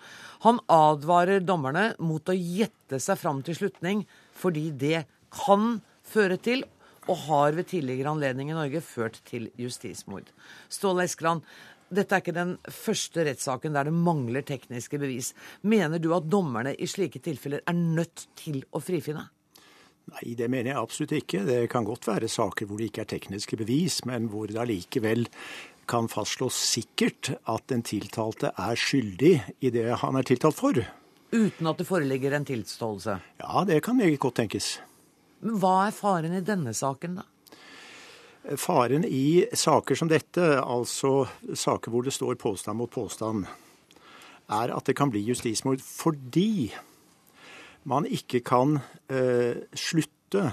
[0.44, 6.64] Han advarer dommerne mot å gjette seg fram til slutning, fordi det kan føre til,
[7.06, 10.30] og har ved tidligere anledning i Norge ført til justismord.
[10.72, 11.42] Ståle Eskeland,
[11.92, 15.34] dette er ikke den første rettssaken der det mangler tekniske bevis.
[15.62, 19.33] Mener du at dommerne i slike tilfeller er nødt til å frifinne?
[20.12, 21.44] Nei, det mener jeg absolutt ikke.
[21.48, 25.24] Det kan godt være saker hvor det ikke er tekniske bevis, men hvor det allikevel
[25.88, 30.80] kan fastslås sikkert at den tiltalte er skyldig i det han er tiltalt for.
[31.34, 33.18] Uten at det foreligger en tilståelse?
[33.40, 34.76] Ja, det kan meget godt tenkes.
[35.44, 37.28] Men hva er faren i denne saken, da?
[38.60, 41.24] Faren i saker som dette, altså
[41.56, 43.46] saker hvor det står påstand mot påstand,
[44.52, 46.68] er at det kan bli justismord fordi
[47.88, 48.78] man ikke kan
[49.12, 50.48] eh, slutte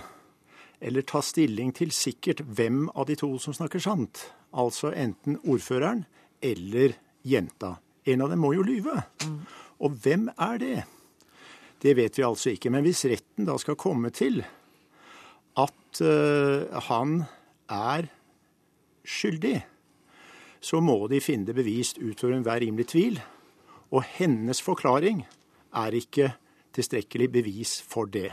[0.81, 4.23] eller ta stilling til sikkert hvem av de to som snakker sant.
[4.57, 6.05] Altså enten ordføreren
[6.41, 7.77] eller jenta.
[8.09, 8.97] En av dem må jo lyve.
[9.81, 10.79] Og hvem er det?
[11.81, 12.71] Det vet vi altså ikke.
[12.73, 14.41] Men hvis retten da skal komme til
[15.61, 17.21] at eh, han
[17.71, 18.09] er
[19.05, 19.59] skyldig,
[20.61, 23.21] så må de finne det bevist utover enhver rimelig tvil.
[23.93, 25.23] Og hennes forklaring
[25.77, 26.33] er ikke
[26.75, 28.31] tilstrekkelig bevis for det.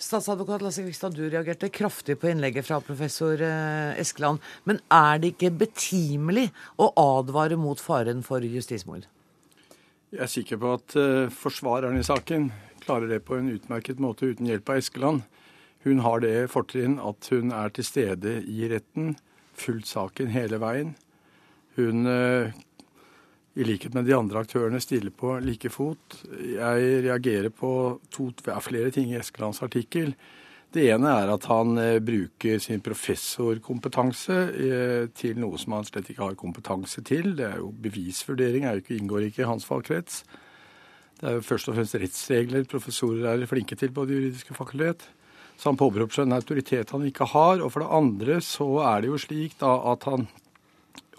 [0.00, 4.40] Statsadvokat Lasse Kvikstad, du reagerte kraftig på innlegget fra professor eh, Eskeland.
[4.64, 6.46] Men er det ikke betimelig
[6.80, 9.04] å advare mot faren for justismord?
[10.10, 12.48] Jeg er sikker på at uh, forsvareren i saken
[12.80, 15.20] klarer det på en utmerket måte uten hjelp av Eskeland.
[15.84, 19.14] Hun har det fortrinn at hun er til stede i retten,
[19.52, 20.96] fulgt saken hele veien.
[21.76, 22.56] Hun uh,
[23.60, 26.20] i likhet med de andre aktørene stiller på like fot.
[26.32, 27.72] Jeg reagerer på
[28.12, 28.30] to,
[28.64, 30.14] flere ting i Eskelands artikkel.
[30.70, 36.12] Det ene er at han eh, bruker sin professorkompetanse eh, til noe som han slett
[36.12, 37.34] ikke har kompetanse til.
[37.36, 40.22] Det er jo Bevisvurdering er inngår ikke i hans fagkrets.
[41.18, 45.02] Det er jo først og fremst rettsregler professorer er flinke til på Det juridiske fakultet.
[45.58, 47.60] Så han påberoper seg en autoritet han ikke har.
[47.60, 50.30] Og for det andre så er det jo slik da at han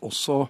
[0.01, 0.47] også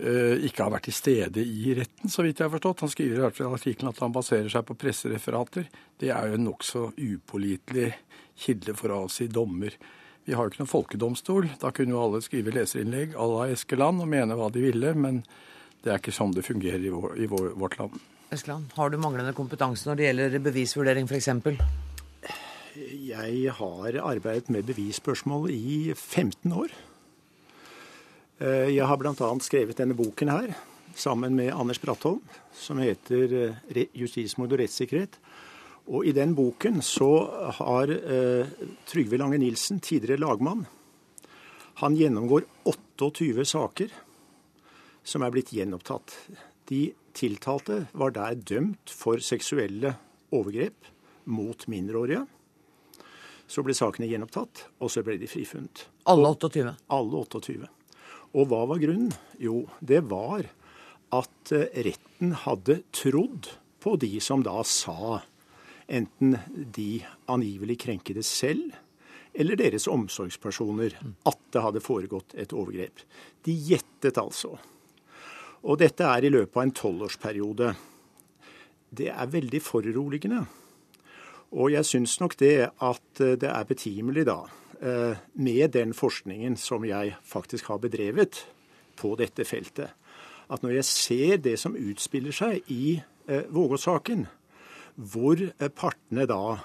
[0.00, 2.84] ikke har vært til stede i retten, så vidt jeg har forstått.
[2.86, 5.66] Han skriver i hvert fall i artikkelen at han baserer seg på pressereferater.
[6.00, 7.90] Det er jo en nokså upålitelig
[8.40, 9.76] kilde for å avsi dommer.
[10.24, 11.50] Vi har jo ikke noen folkedomstol.
[11.60, 15.22] Da kunne jo alle skrive leserinnlegg à la Eskeland og mene hva de ville, men
[15.84, 17.96] det er ikke sånn det fungerer i, vår, i vår, vårt land.
[18.30, 21.30] Eskeland, har du manglende kompetanse når det gjelder bevisvurdering f.eks.?
[23.10, 26.70] Jeg har arbeidet med bevisspørsmål i 15 år.
[28.40, 29.30] Eh, jeg har bl.a.
[29.44, 30.52] skrevet denne boken her
[30.96, 32.22] sammen med Anders Brattholm,
[32.56, 33.34] som heter
[33.68, 35.20] eh, 'Justismord og rettssikkerhet'.
[35.90, 37.10] Og I den boken så
[37.60, 38.46] har eh,
[38.86, 40.66] Trygve Lange Nilsen, tidligere lagmann,
[41.80, 43.92] han gjennomgår 28 saker
[45.02, 46.12] som er blitt gjenopptatt.
[46.68, 49.94] De tiltalte var der dømt for seksuelle
[50.28, 50.90] overgrep
[51.24, 52.26] mot mindreårige.
[53.48, 55.86] Så ble sakene gjenopptatt, og så ble de frifunnet.
[56.04, 56.76] Alle 28?
[56.92, 57.70] Alle 28.
[58.36, 59.10] Og hva var grunnen?
[59.42, 60.46] Jo, det var
[61.16, 63.50] at eh, retten hadde trodd
[63.82, 65.22] på de som da sa,
[65.90, 67.00] enten de
[67.32, 68.76] angivelig krenkede selv
[69.34, 73.02] eller deres omsorgspersoner, at det hadde foregått et overgrep.
[73.46, 74.56] De gjettet altså.
[75.62, 77.74] Og dette er i løpet av en tolvårsperiode.
[78.90, 80.42] Det er veldig foruroligende.
[81.50, 84.44] Og jeg syns nok det at eh, det er betimelig da,
[84.80, 88.38] med den forskningen som jeg faktisk har bedrevet
[88.96, 89.90] på dette feltet,
[90.48, 92.94] at når jeg ser det som utspiller seg i
[93.28, 94.24] eh, Vågå-saken,
[94.96, 96.58] hvor eh, partene da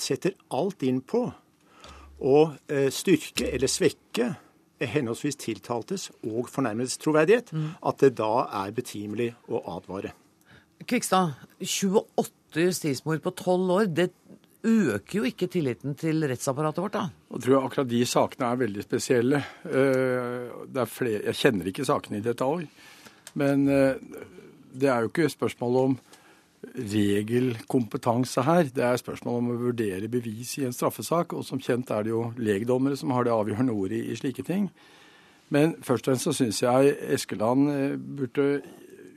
[0.00, 1.18] setter alt inn på
[2.24, 2.36] å
[2.88, 4.30] styrke eller svekke
[4.86, 7.68] henholdsvis tiltaltes og fornærmedes troverdighet, mm.
[7.86, 10.14] at det da er betimelig å advare.
[10.88, 14.10] Kvikstad, 28 justismord på 12 år, det
[14.66, 17.04] øker jo ikke tilliten til rettsapparatet vårt, da?
[17.34, 19.42] Jeg tror akkurat de sakene er veldig spesielle.
[19.64, 22.66] Er flere, jeg kjenner ikke sakene i detalj.
[23.38, 23.94] Men eh,
[24.72, 25.98] det er jo ikke spørsmål om
[26.76, 28.68] regelkompetanse her.
[28.74, 31.34] Det er spørsmål om å vurdere bevis i en straffesak.
[31.36, 34.68] Og som kjent er det jo legdommere som har det avgjørende ordet i slike ting.
[35.50, 38.50] Men først og fremst så syns jeg Eskeland eh, burde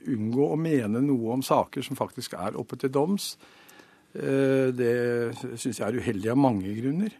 [0.04, 3.34] unngå å mene noe om saker som faktisk er oppe til doms.
[4.14, 7.14] Eh, det syns jeg er uheldig av mange grunner.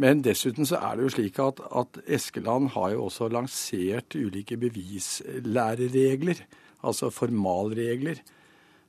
[0.00, 4.56] Men dessuten så er det jo slik at, at Eskeland har jo også lansert ulike
[4.60, 6.44] bevislæreregler,
[6.86, 8.20] altså formalregler,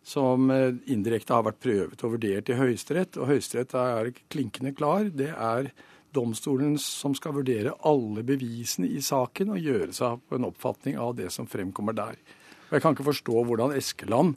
[0.04, 3.18] som eh, indirekte har vært prøvet og vurdert i Høyesterett.
[3.18, 5.10] Og Høyesterett er klinkende klar.
[5.10, 5.72] Det er
[6.16, 11.16] domstolen som skal vurdere alle bevisene i saken og gjøre seg på en oppfatning av
[11.20, 12.18] det som fremkommer der.
[12.70, 14.36] Og Jeg kan ikke forstå hvordan Eskeland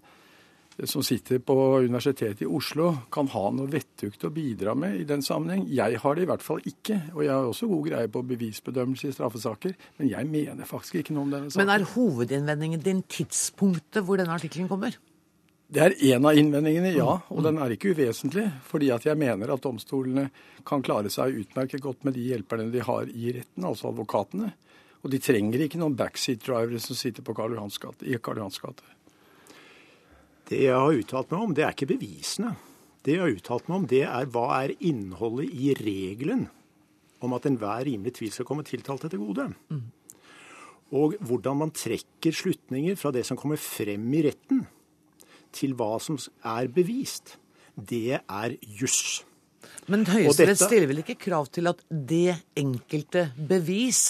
[0.83, 5.23] som sitter på Universitetet i Oslo, kan ha noe vettugt å bidra med i den
[5.23, 5.69] sammenheng.
[5.71, 6.99] Jeg har det i hvert fall ikke.
[7.15, 9.77] Og jeg har også god greie på bevisbedømmelse i straffesaker.
[10.01, 11.63] Men jeg mener faktisk ikke noe om denne saken.
[11.63, 14.99] Men er hovedinnvendingen din tidspunktet hvor denne artikkelen kommer?
[15.75, 17.21] Det er én av innvendingene, ja.
[17.33, 18.49] Og den er ikke uvesentlig.
[18.67, 20.27] Fordi at jeg mener at domstolene
[20.67, 24.51] kan klare seg utmerket godt med de hjelperne de har i retten, altså advokatene.
[25.05, 28.61] Og de trenger ikke noen backseat-drivere som sitter på Karl Johans gate, i Karl Johans
[28.63, 28.87] gate.
[30.49, 32.55] Det jeg har uttalt meg om, det er ikke bevisene.
[33.05, 36.47] Det jeg har uttalt meg om, det er hva er innholdet i regelen
[37.25, 39.49] om at enhver rimelig tvil skal komme tiltalte til gode.
[39.73, 39.85] Mm.
[40.95, 44.65] Og hvordan man trekker slutninger fra det som kommer frem i retten,
[45.55, 46.19] til hva som
[46.51, 47.37] er bevist.
[47.75, 49.23] Det er juss.
[49.91, 50.69] Men Høyesterett dette...
[50.69, 54.03] stiller vel ikke krav til at det enkelte bevis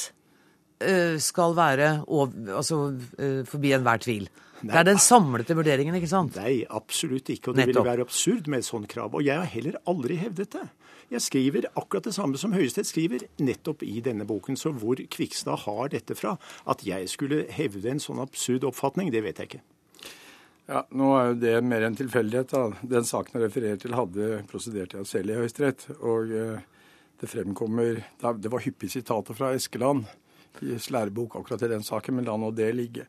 [0.83, 4.29] uh, skal være over, altså, uh, forbi enhver tvil?
[4.70, 6.37] Det er den samlete vurderingen, ikke sant?
[6.40, 7.50] Nei, absolutt ikke.
[7.50, 7.85] Og det Nettopp.
[7.85, 9.14] ville være absurd med et sånt krav.
[9.14, 10.64] Og jeg har heller aldri hevdet det.
[11.12, 14.57] Jeg skriver akkurat det samme som Høyesterett skriver nettopp i denne boken.
[14.57, 19.22] Så hvor Kvikstad har dette fra, at jeg skulle hevde en sånn absurd oppfatning, det
[19.27, 19.62] vet jeg ikke.
[20.64, 22.48] Ja, Nå er jo det mer en tilfeldighet.
[22.55, 22.70] da.
[22.83, 25.87] Den saken jeg refererer til, hadde prosedert jeg selv i Høyesterett.
[26.00, 26.61] Og eh,
[27.20, 28.00] det fremkommer
[28.40, 30.07] Det var hyppige sitater fra Eskeland
[30.62, 33.05] i lærebok akkurat i den saken, men la nå det ligge.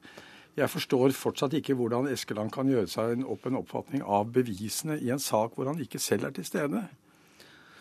[0.55, 5.11] Jeg forstår fortsatt ikke hvordan Eskeland kan gjøre seg opp en oppfatning av bevisene i
[5.11, 6.85] en sak hvor han ikke selv er til stede.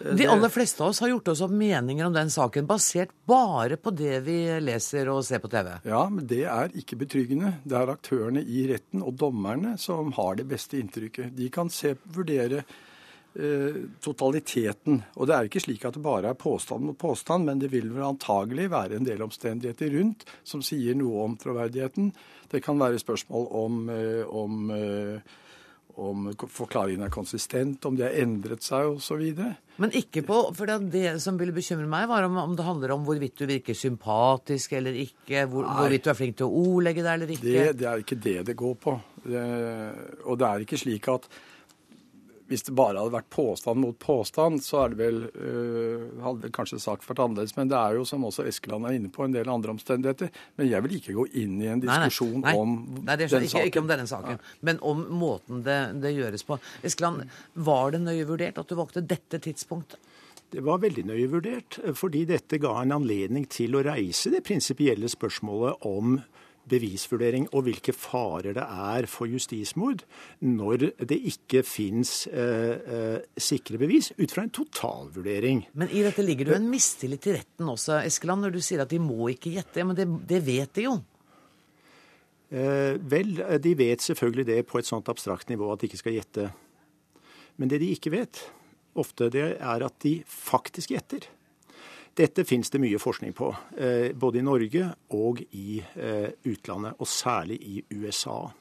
[0.05, 3.79] De aller fleste av oss har gjort oss opp meninger om den saken basert bare
[3.79, 5.71] på det vi leser og ser på TV.
[5.87, 7.55] Ja, men det er ikke betryggende.
[7.63, 11.31] Det er aktørene i retten og dommerne som har det beste inntrykket.
[11.39, 12.65] De kan se, vurdere
[14.05, 15.01] totaliteten.
[15.19, 17.89] Og det er ikke slik at det bare er påstand mot påstand, men det vil
[17.91, 22.13] vel antagelig være en del omstendigheter rundt som sier noe om troverdigheten.
[22.51, 25.21] Det kan være spørsmål om, eh, om, eh,
[25.97, 29.23] om forklaringen er konsistent, om de har endret seg osv.
[29.77, 32.95] Men ikke på For det, det som ville bekymre meg, var om, om, det handler
[32.95, 37.03] om hvorvidt du virker sympatisk eller ikke, hvor, hvorvidt du er flink til å ordlegge
[37.03, 37.43] deg eller ikke.
[37.43, 39.01] Det, det er ikke det det går på.
[39.25, 39.45] Det,
[40.25, 41.29] og det er ikke slik at
[42.51, 45.21] hvis det bare hadde vært påstand mot påstand, så er det vel,
[46.25, 47.55] hadde kanskje sagt vært annerledes.
[47.57, 50.33] Men det er jo, som også Eskeland er inne på, en del andre omstendigheter.
[50.61, 52.61] Men jeg vil ikke gå inn i en diskusjon nei, nei, nei.
[52.61, 53.71] om den ikke, saken.
[53.71, 56.61] Ikke om denne saken, men om måten det, det gjøres på.
[56.85, 60.13] Eskeland, var det nøye vurdert at du valgte dette tidspunktet?
[60.55, 65.09] Det var veldig nøye vurdert, fordi dette ga en anledning til å reise det prinsipielle
[65.11, 66.21] spørsmålet om
[66.71, 70.05] bevisvurdering og hvilke farer det er for justismord
[70.45, 75.65] når det ikke fins eh, eh, sikre bevis, ut fra en totalvurdering.
[75.77, 78.85] Men i dette ligger det jo en mistillit til retten også, Eskeland, når du sier
[78.85, 79.85] at de må ikke gjette.
[79.85, 80.99] Men det, det vet de jo.
[82.55, 86.19] Eh, vel, de vet selvfølgelig det på et sånt abstrakt nivå at de ikke skal
[86.19, 86.51] gjette.
[87.61, 88.41] Men det de ikke vet,
[88.99, 91.27] ofte det er at de faktisk gjetter.
[92.15, 97.09] Dette finnes det mye forskning på, eh, både i Norge og i eh, utlandet, og
[97.11, 98.53] særlig i USA.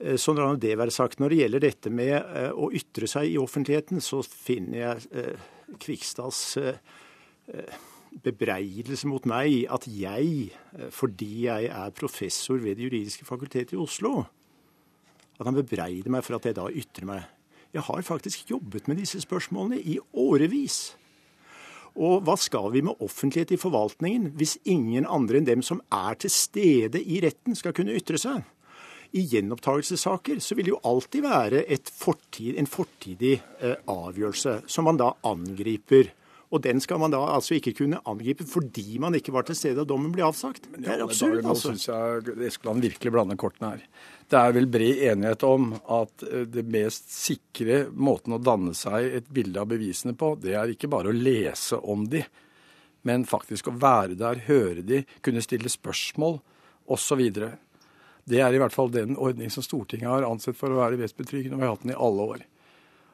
[0.00, 2.16] Eh, så når det være sagt, når det gjelder dette med
[2.56, 5.36] å ytre seg i offentligheten, så finner jeg
[5.82, 6.56] Kvikstads
[8.22, 10.52] bebreidelse mot meg at jeg,
[10.92, 14.24] fordi jeg er professor ved Det juridiske fakultet i Oslo,
[15.38, 17.28] at han bebreider meg for at jeg da ytrer meg.
[17.72, 20.94] Jeg har faktisk jobbet med disse spørsmålene i årevis.
[21.98, 26.16] Og hva skal vi med offentlighet i forvaltningen hvis ingen andre enn dem som er
[26.20, 28.40] til stede i retten, skal kunne ytre seg?
[29.12, 35.00] I gjenopptakelsessaker så vil det jo alltid være fortid, en fortidig eh, avgjørelse som man
[35.00, 36.08] da angriper.
[36.52, 39.80] Og den skal man da altså ikke kunne angripe fordi man ikke var til stede
[39.80, 40.66] da dommen ble avsagt.
[40.76, 41.38] Det er absurd.
[41.40, 41.72] Ja, altså.
[41.72, 43.86] Nå syns jeg Eskeland virkelig blander kortene her.
[44.28, 49.18] Det er vel bred enighet om at eh, det mest sikre måten å danne seg
[49.20, 52.22] et bilde av bevisene på, det er ikke bare å lese om de,
[53.08, 56.38] men faktisk å være der, høre de, kunne stille spørsmål
[56.92, 57.22] osv.
[58.28, 61.18] Det er i hvert fall den ordning som Stortinget har ansett for å være mest
[61.18, 62.48] betryggende, og vi har hatt den i alle år.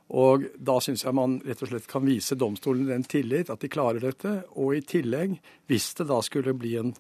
[0.09, 3.69] Og da syns jeg man rett og slett kan vise domstolene den tillit at de
[3.73, 4.39] klarer dette.
[4.57, 5.37] Og i tillegg,
[5.69, 6.95] hvis det da skulle bli en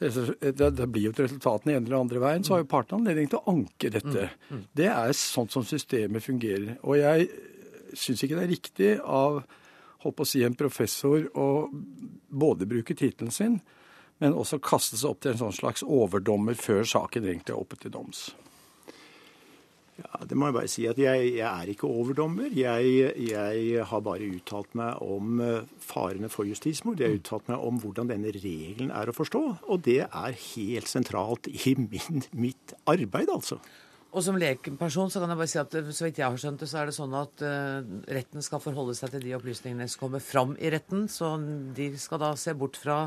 [0.00, 3.26] det, blir jo et resultat den ene eller andre veien, så har jo partene anledning
[3.28, 4.30] til å anke dette.
[4.48, 4.62] Mm, mm.
[4.80, 6.78] Det er sånn som systemet fungerer.
[6.88, 7.26] Og jeg
[7.92, 9.42] syns ikke det er riktig av
[10.00, 11.48] holdt på å si en professor å
[12.28, 13.58] både bruke tittelen sin,
[14.20, 17.76] men også kaste seg opp til en sånn slags overdommer før saken egentlig er oppe
[17.80, 18.30] til doms.
[20.00, 22.48] Ja, Det må jeg bare si at jeg, jeg er ikke overdommer.
[22.56, 27.00] Jeg, jeg, har bare uttalt meg om eh, farene for justismord.
[27.00, 29.42] Jeg har uttalt meg om hvordan denne regelen er å forstå.
[29.68, 33.60] Og det er helt sentralt i min, mitt arbeid, altså.
[34.10, 36.64] Og som lekperson så kan jeg bare si at eh, så vidt jeg har skjønt
[36.64, 37.78] det, så er det sånn at uh,
[38.10, 41.06] retten skal forholde seg til de opplysningene som kommer fram i retten.
[41.12, 41.36] Så
[41.76, 43.04] de skal da se bort fra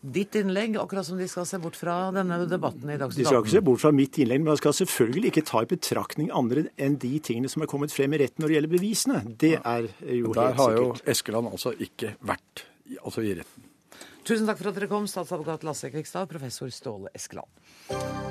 [0.00, 3.26] ditt innlegg, akkurat som de skal se bort fra denne debatten i Dagsnytt 18.
[3.26, 5.70] De skal ikke se bort fra mitt innlegg, men de skal selvfølgelig ikke ta i
[5.70, 9.22] betraktning andre enn de tingene som er kommet frem i retten når det gjelder bevisene.
[9.44, 10.40] Det er jo helt sikkert.
[10.40, 12.66] Der har jo Eskeland altså ikke vært
[13.00, 13.68] altså i retten.
[14.24, 18.29] Tusen takk for at dere kom, statsadvokat Lasse Kvikstad, professor Ståle Eskeland.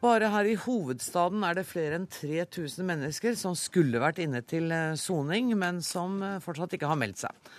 [0.00, 4.72] Bare her i hovedstaden er det flere enn 3000 mennesker som skulle vært inne til
[4.72, 7.50] eh, soning, men som eh, fortsatt ikke har meldt seg.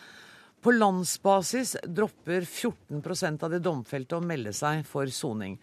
[0.61, 5.55] På landsbasis dropper 14% av de domfelte å melde seg for soning.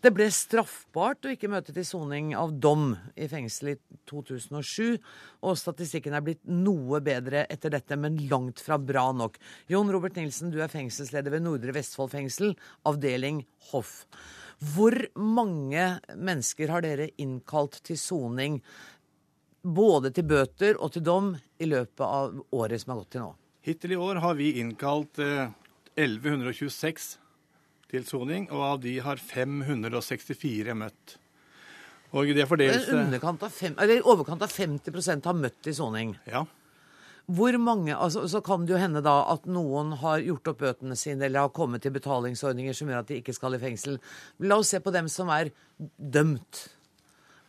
[0.00, 4.96] Det ble straffbart å ikke møte til soning av dom i fengsel i 2007,
[5.44, 9.36] og statistikken er blitt noe bedre etter dette, men langt fra bra nok.
[9.72, 12.56] Jon Robert Nilsen, du er fengselsleder ved Nordre Vestfold fengsel,
[12.88, 13.98] avdeling Hoff.
[14.62, 18.60] Hvor mange mennesker har dere innkalt til soning,
[19.62, 23.32] både til bøter og til dom, i løpet av året som har gått til nå?
[23.66, 27.18] Hittil i år har vi innkalt 1126 eh,
[27.92, 31.18] til soning, og av de har 564 møtt.
[32.12, 36.14] Og det av fem, eller overkant av 50% har møtt til soning.
[36.28, 36.44] Ja.
[37.26, 40.96] Hvor mange, altså, Så kan det jo hende da at noen har gjort opp bøtene
[40.98, 43.98] sine eller har kommet til betalingsordninger som gjør at de ikke skal i fengsel.
[44.40, 45.52] La oss se på dem som er
[45.96, 46.66] dømt.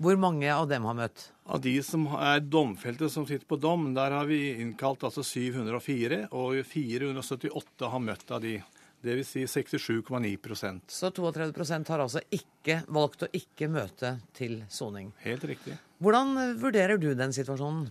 [0.03, 1.29] Hvor mange av dem har møtt?
[1.45, 6.27] Av de som er domfelte som sitter på dom, der har vi innkalt altså 704,
[6.31, 8.57] og 478 har møtt av de.
[9.03, 9.27] Dvs.
[9.27, 15.09] Si 67,9% Så 32% har altså ikke valgt å ikke møte til soning.
[15.25, 15.75] Helt riktig.
[15.99, 17.89] Hvordan vurderer du den situasjonen?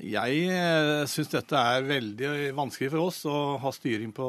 [0.00, 4.28] Jeg eh, syns dette er veldig vanskelig for oss å ha styring på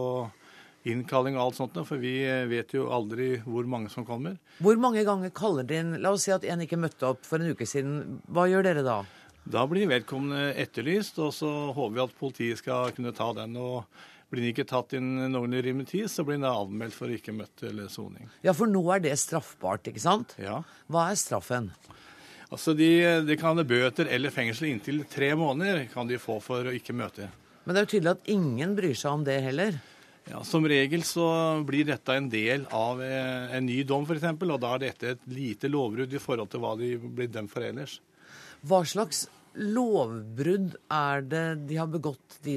[0.92, 2.18] innkalling og alt sånt, for vi
[2.52, 4.36] vet jo aldri hvor mange som kommer.
[4.60, 7.40] Hvor mange ganger kaller dere inn La oss si at en ikke møtte opp for
[7.40, 8.20] en uke siden.
[8.28, 8.98] Hva gjør dere da?
[9.44, 13.56] Da blir vedkommende etterlyst, og så håper vi at politiet skal kunne ta den.
[13.60, 13.88] og
[14.34, 17.62] blir den ikke tatt inn noenlunde rimelig tid, så blir den anmeldt for ikke møtt
[17.68, 18.26] eller soning.
[18.42, 20.34] Ja, for nå er det straffbart, ikke sant?
[20.42, 20.64] Ja.
[20.90, 21.70] Hva er straffen?
[22.54, 22.90] Altså, de,
[23.26, 26.94] de kan ha bøter eller fengsel inntil tre måneder kan de få for å ikke
[26.94, 27.32] møte.
[27.64, 29.80] Men det er jo tydelig at ingen bryr seg om det heller.
[30.30, 31.26] Ja, Som regel så
[31.68, 35.24] blir dette en del av eh, en ny dom, f.eks., og da er dette et
[35.34, 37.98] lite lovbrudd i forhold til hva de blir dømt for ellers.
[38.64, 39.26] Hva slags
[39.60, 42.56] lovbrudd er det de har begått, de,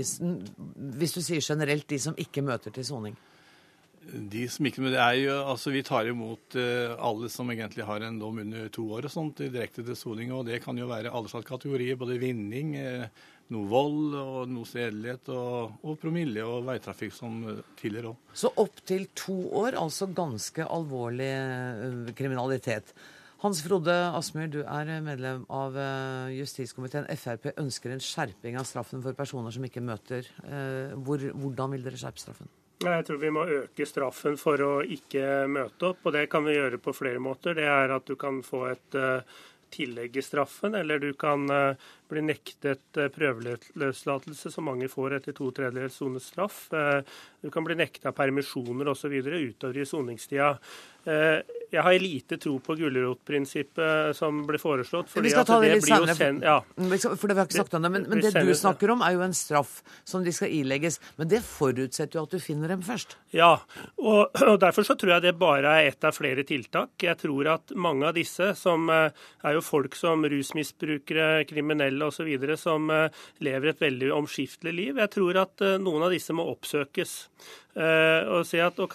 [1.00, 3.16] hvis du sier generelt, de som ikke møter til soning?
[4.06, 8.04] De som ikke, det er jo, altså Vi tar imot uh, alle som egentlig har
[8.06, 10.32] en dom under to år og sånt, direkte til soning.
[10.32, 11.98] og Det kan jo være alle slags kategorier.
[11.98, 13.08] Både vinning, uh,
[13.54, 18.32] noe vold, og noe sedelighet, og, og, promille og veitrafikk som uh, tidligere òg.
[18.44, 21.32] Så opptil to år, altså ganske alvorlig
[22.18, 22.94] kriminalitet.
[23.42, 25.74] Hans Frode Asmyr, du er medlem av
[26.32, 27.04] justiskomiteen.
[27.20, 30.30] Frp ønsker en skjerping av straffen for personer som ikke møter.
[31.04, 32.48] Hvor, hvordan vil dere skjerpe straffen?
[32.76, 36.58] Jeg tror vi må øke straffen for å ikke møte opp, og det kan vi
[36.58, 37.56] gjøre på flere måter.
[37.56, 39.24] Det er at du kan få et uh,
[39.72, 45.36] tillegg i straffen, eller du kan uh, bli nektet uh, prøveløslatelse, som mange får etter
[45.38, 46.66] to tredjedels sonestraff.
[47.40, 49.16] Du kan bli nekta permisjoner osv.
[49.24, 50.52] utover i soningstida.
[51.72, 55.10] Jeg har lite tro på gulrotprinsippet som ble foreslått.
[55.14, 56.60] vi skal ta det, det litt senere, sen, ja.
[57.16, 57.92] for det vi har ikke sagt om det.
[57.94, 61.00] Men, men det du snakker om, er jo en straff som de skal ilegges.
[61.20, 63.16] Men det forutsetter jo at du finner dem først.
[63.34, 63.52] Ja,
[63.98, 66.94] og, og derfor så tror jeg det bare er ett av flere tiltak.
[67.02, 72.32] Jeg tror at mange av disse, som eh, er jo folk som rusmisbrukere, kriminelle osv.,
[72.60, 76.46] som eh, lever et veldig omskiftelig liv, jeg tror at eh, noen av disse må
[76.52, 77.16] oppsøkes.
[77.76, 78.94] Og si at OK,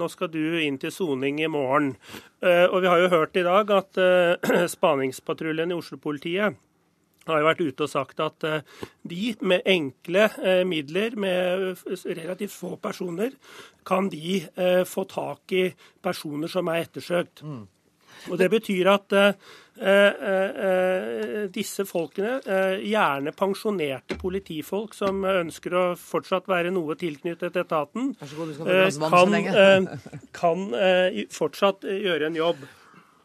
[0.00, 1.90] nå skal du inn til soning i morgen.
[2.38, 6.58] Eh, og vi har jo hørt i dag at eh, spaningspatruljen i Oslo-politiet
[7.28, 10.28] har jo vært ute og sagt at eh, de med enkle
[10.68, 13.34] midler, med relativt få personer,
[13.84, 14.44] kan de
[14.86, 15.64] få tak i
[16.04, 17.42] personer som er ettersøkt.
[17.42, 17.66] Mm.
[18.30, 19.32] Og Det betyr at uh,
[19.78, 22.40] uh, disse folkene,
[22.82, 29.34] gjerne pensjonerte politifolk som ønsker å fortsatt være noe tilknyttet etaten, kan,
[30.34, 30.58] kan
[31.34, 32.58] fortsatt gjøre en jobb.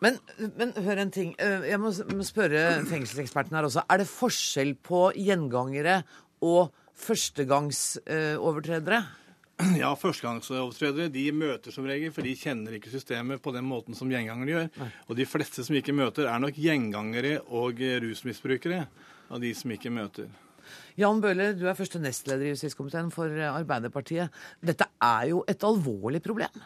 [0.04, 0.14] Men,
[0.60, 1.30] men, hør en ting.
[1.39, 1.94] Jeg må,
[2.28, 3.82] spørre fengselseksperten her også.
[3.88, 6.02] Er det forskjell på gjengangere
[6.44, 9.23] og førstegangsovertredere?
[9.84, 14.11] Ja, førstegangsovertredere de møter som regel, for de kjenner ikke systemet på den måten som
[14.11, 14.70] gjengangere gjør.
[14.82, 14.91] Nei.
[15.07, 18.86] Og de fleste som ikke møter, er nok gjengangere og rusmisbrukere
[19.34, 20.32] av de som ikke møter.
[20.99, 24.32] Jan Bøhler, du er første nestleder i justiskomiteen for Arbeiderpartiet.
[24.64, 26.64] Dette er jo et alvorlig problem?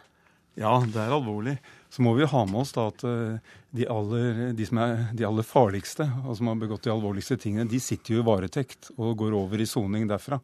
[0.57, 1.53] Ja, det er alvorlig.
[1.89, 5.25] Så må vi ha med oss da at eh, de aller, de som er de
[5.27, 9.15] aller farligste, og som har begått de alvorligste tingene, de sitter jo i varetekt og
[9.21, 10.41] går over i soning derfra.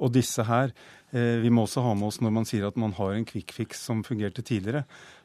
[0.00, 0.72] Og disse her
[1.14, 3.52] Eh, vi må også ha med oss når man sier at man har en quick
[3.54, 4.82] fix som fungerte tidligere,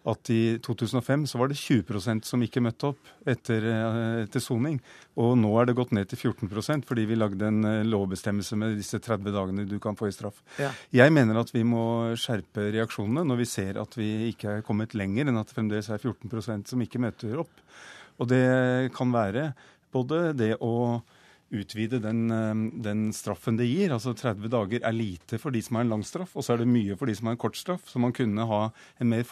[0.07, 4.77] at i 2005 så var det 20% som ikke møtte opp etter, eh, etter soning.
[5.21, 9.01] Og nå er det gått ned til 14% fordi vi lagde en lovbestemmelse med disse
[9.01, 10.43] 30 dagene du kan få i straff.
[10.61, 10.71] Ja.
[10.93, 14.95] Jeg mener at vi må skjerpe reaksjonene når vi ser at vi ikke er kommet
[14.97, 17.63] lenger enn at fremdeles er 14% som ikke møter opp.
[18.19, 19.51] Og det kan være
[19.93, 21.01] både det å
[21.51, 23.91] utvide den, eh, den, straffen det gir.
[23.91, 26.63] Altså 30 dager er lite for de som har en lang straff, og så er
[26.63, 27.89] det mye for de som har en kort straff.
[27.91, 28.61] Så man kunne ha
[28.99, 29.25] mer,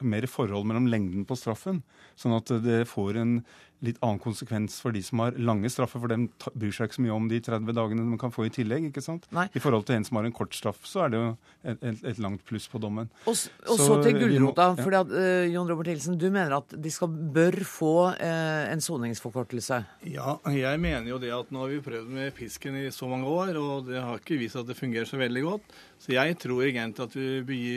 [0.00, 1.82] mer forhold mellom lengden på straffen,
[2.16, 3.40] sånn at det får en
[3.84, 7.04] litt annen konsekvens for de som har lange straffer, for dem bryr seg ikke så
[7.04, 8.88] mye om de 30 dagene de kan få i tillegg.
[8.90, 9.26] ikke sant?
[9.36, 9.46] Nei.
[9.52, 11.28] I forhold til en som har en kort straff, så er det jo
[11.62, 13.10] et, et, et langt pluss på dommen.
[13.26, 14.70] Og, og så, så, til gulrota.
[14.72, 14.86] Ja.
[14.86, 18.84] fordi at, uh, Jon Robert Hilsen, du mener at de skal, bør få uh, en
[18.84, 19.82] soningsforkortelse?
[20.08, 23.28] Ja, jeg mener jo det at nå har vi prøvd med pisken i så mange
[23.28, 25.76] år, og det har ikke vist at det fungerer så veldig godt.
[26.02, 27.76] Så jeg tror egentlig at vi bør gi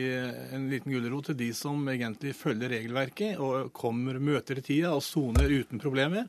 [0.55, 5.05] en liten gulrot til de som egentlig følger regelverket og kommer, møter i tida og
[5.05, 6.28] soner uten problemer.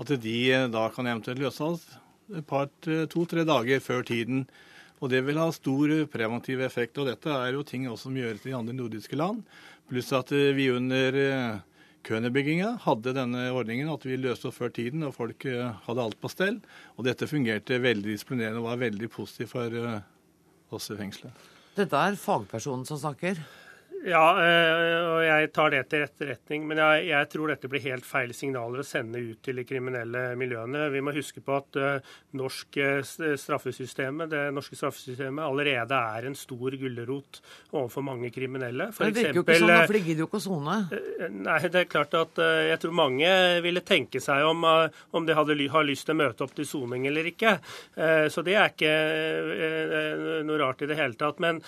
[0.00, 0.36] At de
[0.72, 1.84] da kan eventuelt løses
[2.32, 2.70] et par,
[3.12, 4.46] to-tre dager før tiden.
[5.02, 6.98] Og det vil ha stor preventiv effekt.
[7.02, 9.42] Og dette er jo ting også som gjøres i andre nordiske land.
[9.90, 11.60] Pluss at vi under eh,
[12.06, 16.18] Kønerbygginga hadde denne ordningen at vi løste opp før tiden, og folk eh, hadde alt
[16.22, 16.62] på stell.
[16.96, 20.00] Og dette fungerte veldig disiplinerende og var veldig positivt for eh,
[20.76, 21.50] oss i fengselet.
[21.76, 23.38] Dette er fagpersonen som snakker?
[24.02, 26.64] Ja, eh, og jeg tar det til etterretning.
[26.66, 30.24] Men jeg, jeg, tror dette blir helt feil signaler å sende ut til de kriminelle
[30.38, 30.88] miljøene.
[30.90, 32.78] Vi må huske på at uh, norsk
[33.38, 37.40] straffesystemet, det norske straffesystemet allerede er en stor gulrot
[37.70, 38.88] overfor mange kriminelle.
[38.96, 40.76] For det virker jo ikke sånn, for de gidder jo ikke å sone.
[41.36, 42.42] Nei, det er klart at
[42.72, 43.30] jeg tror mange
[43.64, 47.06] ville tenke seg om, om de hadde, har lyst til å møte opp til soning
[47.10, 47.54] eller ikke.
[48.32, 48.92] Så det er ikke
[50.48, 51.40] noe rart i det hele tatt.
[51.42, 51.60] Men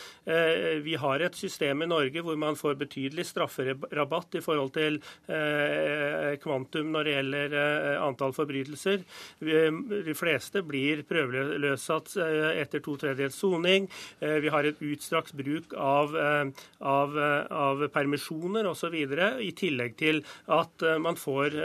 [0.84, 4.98] vi har et system i Norge hvor man får betydelig strafferabatt i forhold til
[5.28, 9.04] eh, kvantum når det gjelder eh, antall forbrytelser.
[9.40, 13.88] De fleste blir prøveløsatt eh, etter to tredjedels soning.
[14.20, 17.16] Vi har et utstrakt bruk av, av,
[17.50, 18.94] av permisjoner osv.
[18.94, 20.20] I tillegg til
[20.52, 21.56] at man får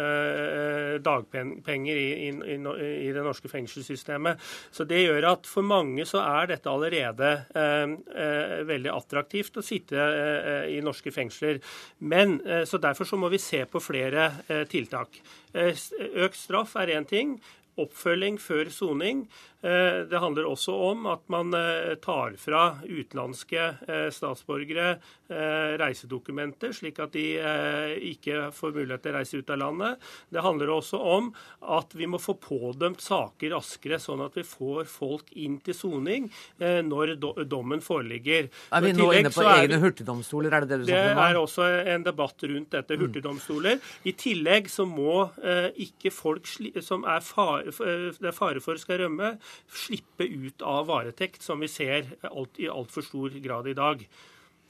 [1.05, 4.41] dagpenger i, i, i, det norske fengselssystemet.
[4.71, 7.31] Så Det gjør at for mange så er dette allerede
[8.69, 11.61] veldig attraktivt å sitte Eh, i norske fengsler.
[11.99, 15.21] Men, eh, så Derfor så må vi se på flere eh, tiltak.
[15.53, 17.39] Økt straff er én ting.
[17.79, 24.07] Oppfølging før soning Eh, det handler også om at man eh, tar fra utenlandske eh,
[24.13, 24.99] statsborgere
[25.29, 27.21] reisedokumenter, slik at de
[28.09, 30.07] ikke får mulighet til å reise ut av landet.
[30.33, 31.27] Det handler også om
[31.75, 36.25] at vi må få pådømt saker raskere, sånn at vi får folk inn til soning
[36.57, 37.13] når
[37.45, 38.49] dommen foreligger.
[38.73, 41.21] Er vi nå inne på egne hurtigdomstoler, er det det du snakker om?
[41.21, 43.05] Det er også en debatt rundt dette, mm.
[43.05, 43.85] hurtigdomstoler.
[44.09, 45.27] I tillegg så må
[45.77, 47.69] ikke folk som er fare,
[48.17, 49.35] det er fare for skal rømme,
[49.85, 54.03] slippe ut av varetekt, som vi ser alt, i altfor stor grad i dag.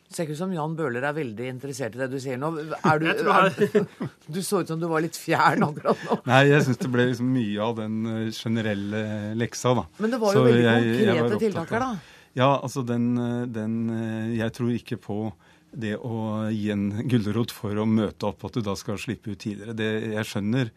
[0.09, 2.47] Det ser ikke ut som Jan Bøhler er veldig interessert i det du sier nå.
[2.82, 3.51] Er du, er,
[4.34, 6.17] du så ut som du var litt fjern akkurat nå.
[6.32, 9.03] Nei, jeg syns det ble liksom mye av den eh, generelle
[9.38, 9.86] leksa, da.
[10.01, 12.17] Men det var jo så veldig jeg, konkrete jeg tiltak her, da.
[12.39, 15.19] Ja, altså den, eh, den, eh, Jeg tror ikke på
[15.69, 19.43] det å gi en gulrot for å møte opp, at du da skal slippe ut
[19.45, 19.77] tidligere.
[19.77, 20.71] Det, jeg skjønner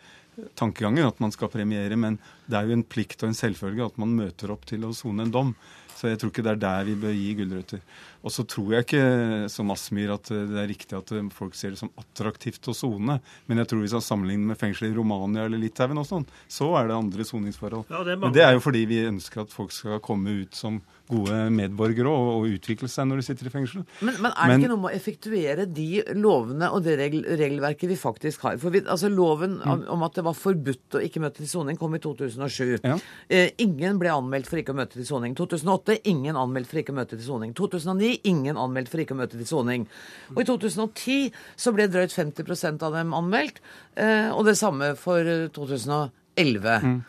[0.59, 4.01] tankegangen at man skal premiere, men det er jo en plikt og en selvfølge at
[4.01, 5.55] man møter opp til å sone en dom.
[5.97, 7.83] Så jeg tror ikke det er der vi bør gi gulrøtter.
[8.23, 9.05] Og så tror jeg ikke
[9.53, 13.19] som Asmyr at det er riktig at folk ser det som attraktivt å sone.
[13.49, 16.71] Men jeg tror hvis man sammenligner med fengsel i Romania eller Litauen og sånn, så
[16.79, 17.91] er det andre soningsforhold.
[17.91, 20.81] Ja, Men det er jo fordi vi ønsker at folk skal komme ut som
[21.13, 23.85] gode medborgere og, og utvikle seg når de sitter i fengsel.
[24.01, 27.25] Men, men er det men, ikke noe med å effektuere de lovene og det regel,
[27.41, 28.59] regelverket vi faktisk har?
[28.63, 29.67] For vi, altså Loven mm.
[29.67, 32.79] om, om, at det var forbudt å ikke møte til soning, kom i 2007.
[32.87, 32.97] Ja.
[33.29, 35.37] Eh, ingen ble anmeldt for ikke å møte til soning.
[35.39, 37.55] 2008 ingen anmeldt for ikke å møte til soning.
[37.59, 39.87] 2009 ingen anmeldt for ikke å møte til soning.
[40.35, 43.63] Og i 2010 så ble drøyt 50% av dem anmeldt,
[43.97, 46.79] eh, og det samme for 2011.
[46.83, 47.01] Mm.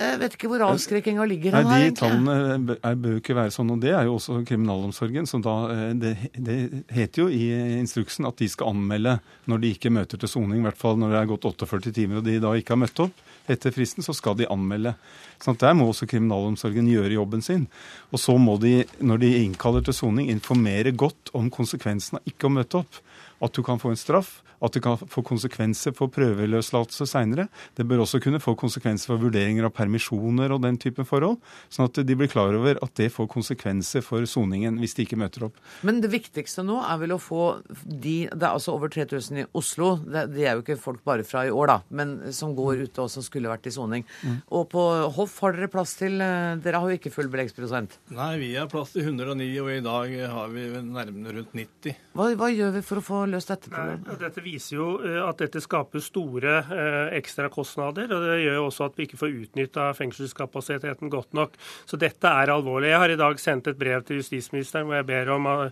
[0.00, 1.82] Jeg vet ikke hvor avskrekkinga ligger Nei, her.
[1.84, 3.72] De tallene bør ikke være sånn.
[3.74, 5.26] og Det er jo også kriminalomsorgen.
[5.28, 6.56] som da, eh, det, det,
[6.88, 10.62] heter jo i instruksen at de skal anmelde når de ikke møter til soning.
[10.62, 13.04] I hvert fall når det er gått 48 timer og de da ikke har møtt
[13.04, 14.94] opp etter fristen, så skal de anmelde.
[15.42, 17.66] Sånn Der må også kriminalomsorgen gjøre jobben sin.
[18.12, 22.48] Og så må de, når de innkaller til soning, informere godt om konsekvensen av ikke
[22.48, 23.02] å møte opp.
[23.40, 27.48] At du kan få en straff at det kan få konsekvenser for prøveløslatelse seinere.
[27.76, 31.38] Det bør også kunne få konsekvenser for vurderinger av permisjoner og den type forhold.
[31.72, 35.18] Sånn at de blir klar over at det får konsekvenser for soningen hvis de ikke
[35.20, 35.56] møter opp.
[35.86, 37.40] Men det viktigste nå er vel å få
[37.84, 39.94] de Det er altså over 3000 i Oslo.
[40.04, 43.10] De er jo ikke folk bare fra i år, da, men som går ute og
[43.12, 44.04] som skulle vært i soning.
[44.22, 44.36] Mm.
[44.56, 44.84] Og på
[45.16, 47.96] Hoff har dere plass til eh, Dere har jo ikke full beleggsprosent?
[48.14, 51.96] Nei, vi har plass til 109, og i dag har vi nærmere rundt 90.
[52.20, 54.04] Hva, hva gjør vi for å få løst dette problemet?
[54.04, 58.10] Nei, dette viser jo eh, at dette skaper store eh, ekstrakostnader.
[58.12, 61.56] Og det gjør jo også at vi ikke får utnytta fengselskapasiteten godt nok.
[61.88, 62.90] Så dette er alvorlig.
[62.90, 65.70] Jeg har i dag sendt et brev til justisministeren hvor jeg ber om eh,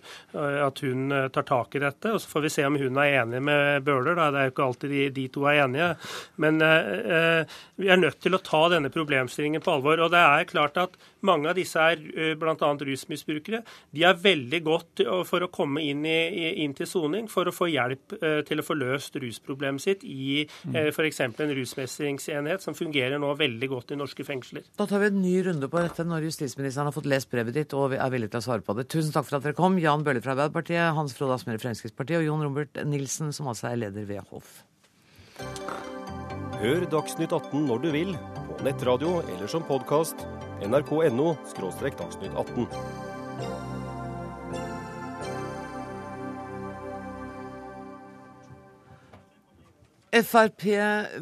[0.65, 2.15] at hun eh, tar tak i dette.
[2.15, 4.17] Og så får vi se om hun er enig med Bøhler.
[4.17, 5.91] Det er jo ikke alltid de, de to er enige.
[6.41, 10.01] Men eh, vi er nødt til å ta denne problemstillingen på alvor.
[10.01, 10.97] Og det er klart at
[11.29, 12.55] mange av disse er bl.a.
[12.57, 13.61] rusmisbrukere.
[13.93, 17.69] De er veldig godt for å komme inn, i, inn til soning for å få
[17.71, 18.15] hjelp
[18.47, 21.21] til å få løst rusproblemet sitt i eh, f.eks.
[21.27, 24.65] en rusmestringsenhet som fungerer nå veldig godt i norske fengsler.
[24.79, 27.75] Da tar vi en ny runde på dette når justisministeren har fått lest brevet ditt
[27.77, 28.89] og er villig til å svare på det.
[28.91, 29.79] Tusen takk for at dere kom.
[29.81, 33.71] Jan Bøhler fra Arbeiderpartiet, Hans Frode Asmer i Fremskrittspartiet og Jon Robert Nilsen, som altså
[33.71, 34.63] er leder ved Hoff.
[36.59, 38.15] Hør Dagsnytt 18 når du vil,
[38.49, 40.27] på nettradio eller som podkast.
[40.65, 43.08] nrk.no– dagsnytt 18.
[50.09, 50.63] Frp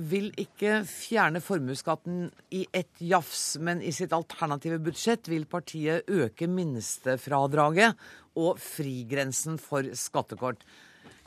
[0.07, 6.47] vil ikke fjerne formuesskatten i ett jafs, men i sitt alternative budsjett vil partiet øke
[6.47, 7.99] minstefradraget
[8.39, 10.63] og frigrensen for skattekort.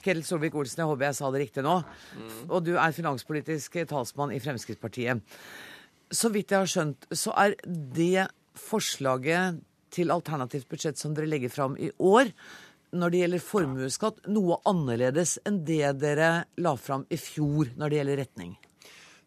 [0.00, 1.76] Ketil Solvik-Olsen, jeg håper jeg sa det riktig nå.
[2.48, 5.20] Og du er finanspolitisk talsmann i Fremskrittspartiet.
[6.11, 9.61] Så vidt jeg har skjønt, så er det forslaget
[9.92, 12.32] til alternativt budsjett som dere legger fram i år,
[12.93, 18.01] når det gjelder formuesskatt, noe annerledes enn det dere la fram i fjor når det
[18.01, 18.59] gjelder retning?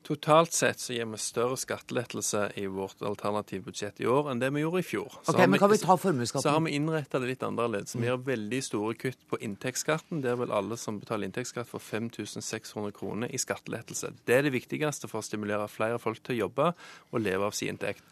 [0.03, 4.49] Totalt sett så gir vi større skattelettelse i vårt alternative budsjett i år enn det
[4.51, 5.16] vi gjorde i fjor.
[5.32, 6.43] Ok, men Kan vi ta formuesskatten?
[6.43, 7.95] Så har vi innretta det litt annerledes.
[7.95, 10.20] Vi gjør veldig store kutt på inntektsskatten.
[10.26, 14.11] Der vil alle som betaler inntektsskatt få 5600 kroner i skattelettelse.
[14.28, 16.74] Det er det viktigste for å stimulere flere folk til å jobbe
[17.14, 18.03] og leve av sin inntekt.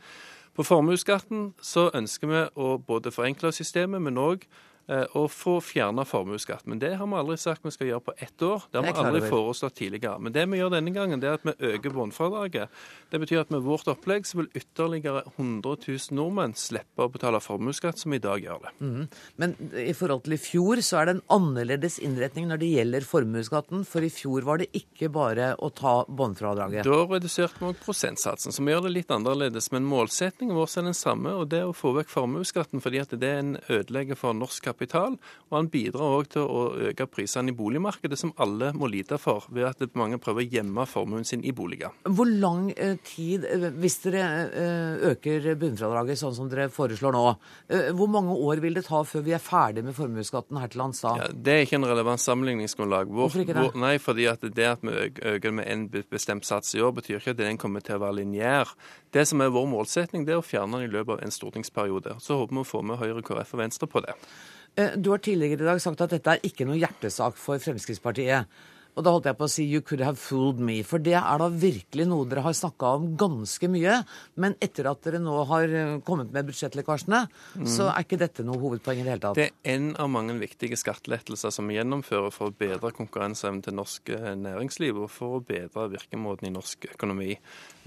[0.55, 4.47] På formuesskatten så ønsker vi å både forenkle systemet, men òg
[4.91, 6.65] å få fjerna formuesskatt.
[6.69, 8.65] Men det har vi aldri sagt vi skal gjøre på ett år.
[8.71, 10.19] Det har vi aldri foreslått tidligere.
[10.19, 12.81] Men det vi gjør denne gangen, det er at vi øker bunnfradraget.
[13.11, 17.41] Det betyr at med vårt opplegg så vil ytterligere 100 000 nordmenn slippe å betale
[17.43, 18.73] formuesskatt, som i dag gjør det.
[18.81, 19.07] Mm.
[19.41, 23.07] Men i forhold til i fjor så er det en annerledes innretning når det gjelder
[23.07, 23.85] formuesskatten.
[23.87, 26.87] For i fjor var det ikke bare å ta bunnfradraget.
[26.87, 29.71] Da reduserte vi prosentsatsen, så vi gjør det litt annerledes.
[29.75, 32.81] Men målsettingen vår er den samme, og det er å få vekk formuesskatten.
[32.81, 34.80] fordi at det er en ødelegger for norsk kapital.
[34.91, 39.45] Og han bidrar òg til å øke prisene i boligmarkedet, som alle må lide for,
[39.53, 41.93] ved at mange prøver å gjemme formuen sin i boliger.
[42.07, 42.71] Hvor lang
[43.05, 43.45] tid,
[43.81, 44.23] hvis dere
[45.11, 47.25] øker bunnfradraget sånn som dere foreslår nå,
[47.97, 51.03] hvor mange år vil det ta før vi er ferdig med formuesskatten her til lands
[51.03, 51.15] da?
[51.21, 53.11] Ja, det er ikke en relevant sammenligningsgrunnlag.
[53.11, 53.65] Hvor, Hvorfor ikke det?
[53.67, 57.19] Hvor, nei, fordi at det at vi øker med en bestemt sats i år, betyr
[57.19, 58.71] ikke at den kommer til å være lineær.
[59.11, 62.17] Det som er vår målsetning, det er å fjerne den i løpet av en stortingsperiode.
[62.23, 64.15] Så håper vi å få med Høyre, KrF og Venstre på det.
[64.75, 68.47] Du har tidligere i dag sagt at dette er ikke noe hjertesak for Fremskrittspartiet.
[68.91, 71.37] Og da holdt jeg på å si 'you could have fooled me', for det er
[71.39, 74.03] da virkelig noe dere har snakka om ganske mye.
[74.35, 77.65] Men etter at dere nå har kommet med budsjettlekkasjene, mm.
[77.65, 79.35] så er ikke dette noe hovedpoeng i det hele tatt.
[79.35, 83.73] Det er en av mange viktige skattelettelser som vi gjennomfører for å bedre konkurranseevnen til
[83.79, 84.11] norsk
[84.43, 87.37] næringsliv og for å bedre virkemåten i norsk økonomi.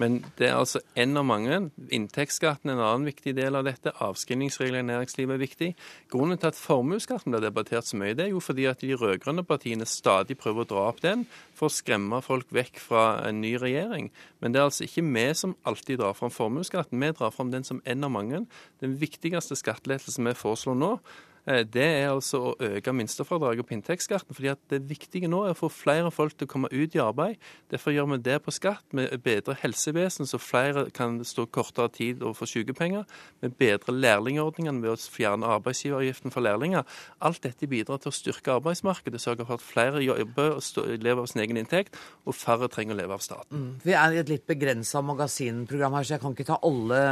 [0.01, 1.59] Men det er altså en av mange.
[1.95, 3.93] Inntektsskatten er en annen viktig del av dette.
[4.03, 5.69] Avskrivningsregler i næringslivet er viktig.
[6.11, 9.45] Grunnen til at formuesskatten blir debattert så mye, det er jo fordi at de rød-grønne
[9.47, 13.55] partiene stadig prøver å dra opp den for å skremme folk vekk fra en ny
[13.63, 14.11] regjering.
[14.43, 16.99] Men det er altså ikke vi som alltid drar fram formuesskatten.
[16.99, 18.45] Vi drar fram den som en av mange.
[18.83, 20.97] Den viktigste skattelettelsen vi foreslår nå,
[21.45, 24.35] det er altså å øke minstefradraget på inntektsskatten.
[24.35, 26.99] fordi at Det viktige nå er å få flere folk til å komme ut i
[26.99, 27.37] arbeid.
[27.71, 28.85] Derfor gjør vi det på skatt.
[28.91, 33.05] Vi bedrer helsevesenet, så flere kan stå kortere tid og få sykepenger.
[33.43, 36.85] Vi bedrer lærlingordningene ved å fjerne arbeidsgiveravgiften for lærlinger.
[37.21, 40.63] Alt dette bidrar til å styrke arbeidsmarkedet, sørge for at flere jobber og
[40.97, 43.53] lever av sin egen inntekt, og færre trenger å leve av staten.
[43.53, 43.71] Mm.
[43.85, 47.03] Vi er i et litt begrensa magasinprogram her, så jeg kan ikke ta alle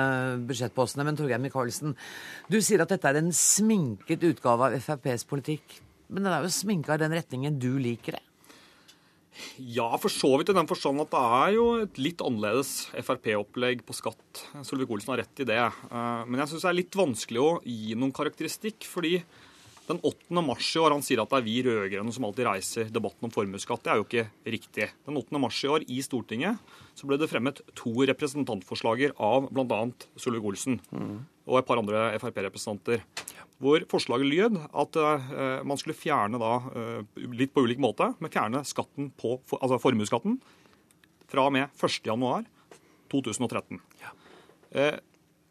[0.49, 1.05] budsjettpostene.
[1.05, 1.97] Men Torgeir Micaelsen,
[2.49, 5.81] du sier at dette er en sminket utgave av FrPs politikk.
[6.13, 8.23] Men den er jo sminka i den retningen du liker det?
[9.57, 13.81] Ja, for så vidt i den forstand at det er jo et litt annerledes Frp-opplegg
[13.89, 14.43] på skatt.
[14.61, 15.63] Solvik-Olsen har rett i det.
[15.91, 18.85] Men jeg syns det er litt vanskelig å gi noen karakteristikk.
[18.85, 19.23] fordi
[19.89, 20.43] den 8.
[20.47, 23.33] mars i år, han sier at det er vi rød-grønne som alltid reiser debatten om
[23.35, 23.83] formuesskatt.
[23.83, 24.87] Det er jo ikke riktig.
[25.09, 25.39] Den 8.
[25.43, 26.55] mars i år i Stortinget
[26.95, 29.81] så ble det fremmet to representantforslager av bl.a.
[30.23, 31.17] Solvik-Olsen mm.
[31.51, 32.99] og et par andre Frp-representanter.
[33.63, 37.01] Hvor forslaget lyd at uh, man skulle fjerne da, uh,
[37.35, 40.35] litt på ulik måte, men fjerne skatten på, for, altså formuesskatten
[41.33, 43.79] fra og med 1.1.2013.
[44.03, 44.11] Ja.
[44.75, 44.97] Uh,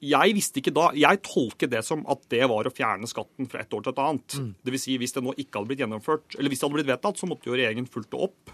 [0.02, 3.62] jeg visste ikke da, jeg tolket det som at det var å fjerne skatten fra
[3.62, 4.38] et år til et annet.
[4.40, 4.50] Mm.
[4.66, 6.90] Det vil si, Hvis det nå ikke hadde blitt gjennomført, eller hvis det hadde blitt
[6.90, 8.54] vedtatt, så måtte jo regjeringen fulgt det opp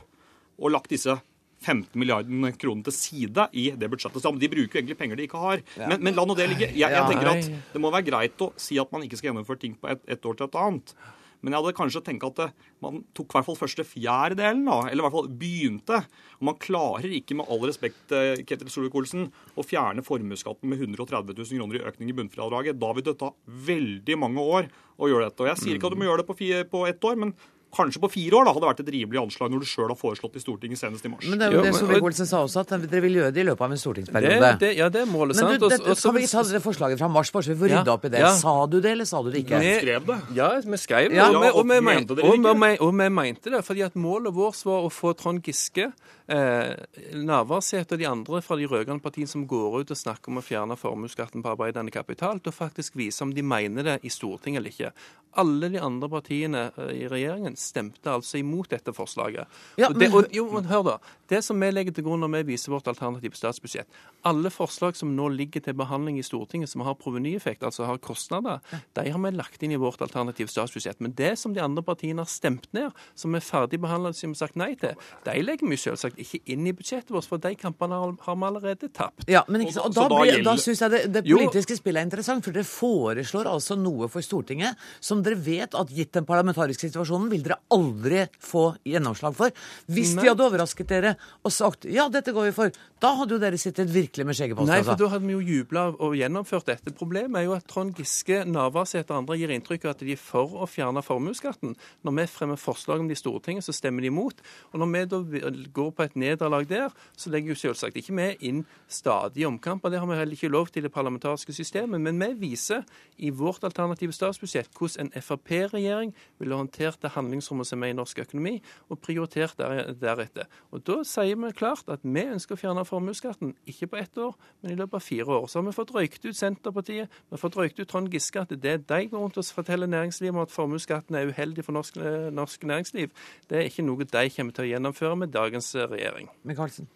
[0.57, 1.15] og lagt disse
[1.63, 4.21] 15 milliarder kroner til side i det budsjettet.
[4.21, 5.63] Så de bruker jo egentlig penger de ikke har.
[5.77, 5.87] Ja.
[5.89, 6.69] Men, men, la nå det ligge.
[6.69, 9.63] Jeg, jeg, tenker at Det må være greit å si at man ikke skal gjennomføre
[9.63, 10.93] ting på et, et år til et annet.
[11.41, 15.03] Men jeg hadde kanskje tenkt at man tok i hvert fall første fjerdedelen, da, eller
[15.03, 15.99] i hvert fall begynte.
[16.39, 18.15] Og man klarer ikke, med all respekt,
[18.47, 19.27] Ketil Solvik-Olsen,
[19.57, 22.79] å fjerne formuesskatten med 130 000 kroner i økning i bunnfradraget.
[22.81, 23.31] Da vil det ta
[23.69, 25.45] veldig mange år å gjøre dette.
[25.45, 26.39] Og jeg sier ikke at du må gjøre det på,
[26.73, 27.35] på ett år, men
[27.75, 30.37] kanskje på fire år da, hadde vært et rimelig anslag når du sjøl har foreslått
[30.39, 31.25] i Stortinget senest i mars.
[31.27, 33.65] Men det er jo det Solvik-Olsen sa også, at dere vil gjøre det i løpet
[33.67, 34.37] av en stortingsperiode.
[34.37, 35.51] Det, det, ja, det er målet, sant.
[35.51, 37.95] Men du, det, kan vi ta det forslaget fra mars, bare så vi får rydda
[37.97, 38.23] opp i det?
[38.23, 38.33] Ja.
[38.39, 39.61] Sa du det, eller sa du det ikke?
[39.63, 40.19] Vi skrev det.
[40.37, 43.53] Ja, vi skrev det, ja, og, vi, og, vi mente, og, vi, og, vi, mente
[43.53, 43.63] det.
[43.67, 45.89] fordi at målet vårt var å få Trond Giske
[46.31, 46.73] eh,
[47.19, 50.45] Navarsete og de andre fra de rød-grønne partiene som går ut og snakker om å
[50.45, 54.61] fjerne formuesskatten på arbeidende kapital, til å faktisk vise om de mener det i Stortinget
[54.61, 54.93] eller ikke.
[55.37, 56.63] Alle de andre partiene
[56.95, 59.47] i regjeringen stemte altså imot dette forslaget.
[59.79, 60.97] Ja, og det, og, jo, men hør da.
[61.27, 63.89] Det som vi legger til grunn når vi viser vårt alternative statsbudsjett,
[64.27, 68.61] alle forslag som nå ligger til behandling i Stortinget som har provenyeffekt, altså har kostnader,
[68.95, 71.01] de har vi lagt inn i vårt alternative statsbudsjett.
[71.03, 74.37] Men det som de andre partiene har stemt ned, som er ferdig behandlet, som vi
[74.37, 74.95] har sagt nei til,
[75.27, 78.91] de legger vi selvsagt ikke inn i budsjettet vårt, for de kampene har, vi allerede
[78.93, 79.27] tapt.
[79.27, 79.89] Ja, men ikke, sant?
[79.89, 80.47] og da, da, gjelder...
[80.47, 81.41] da syns jeg det, det Jo.
[81.41, 85.91] politiske spillet er interessant, for dere foreslår altså noe for Stortinget som dere vet at
[85.93, 89.55] gitt den parlamentariske situasjonen vil dere aldri få gjennomslag for.
[89.91, 93.41] Hvis de hadde overrasket dere og sagt ja, dette går vi for, da hadde jo
[93.41, 96.69] dere sittet virkelig med skjegget på Nei, for da hadde vi jo jubla og gjennomført
[96.71, 96.93] dette.
[96.97, 100.21] Problemet er jo at Trond Giske, Navarsete og andre gir inntrykk av at de er
[100.21, 101.75] for å fjerne formuesskatten.
[102.07, 104.41] Når vi fremmer forslag om det i Stortinget, så stemmer de imot.
[104.71, 108.27] Og når vi da går på et nederlag der, så legger jo selvsagt ikke vi
[108.49, 109.93] inn stadige omkamper.
[109.93, 112.01] Det har vi heller ikke lov til i det parlamentariske systemet.
[112.01, 112.85] Men vi viser
[113.17, 118.19] i vårt alternative statsbudsjett hvordan en Frp-regjering ville håndtert det handlingsrommet som er i norsk
[118.23, 118.57] økonomi,
[118.89, 120.47] og prioritert der, deretter.
[120.71, 124.35] Og da sier vi klart at vi ønsker å fjerne formuesskatten, ikke på ett år,
[124.61, 125.47] men i løpet av fire år.
[125.47, 128.53] Så har vi fått røykt ut Senterpartiet, vi har fått røykt ut Trond Giske, at
[128.53, 132.29] det de går rundt og forteller næringslivet om at formuesskatten er uheldig for norsk, eh,
[132.33, 133.13] norsk næringsliv,
[133.49, 136.29] det er ikke noe de kommer til å gjennomføre med dagens eh, regjering.
[136.47, 136.89] Michaelsen.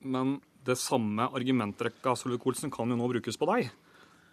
[0.00, 3.70] Men det samme argumentrekka Solvik-Olsen kan jo nå brukes på deg.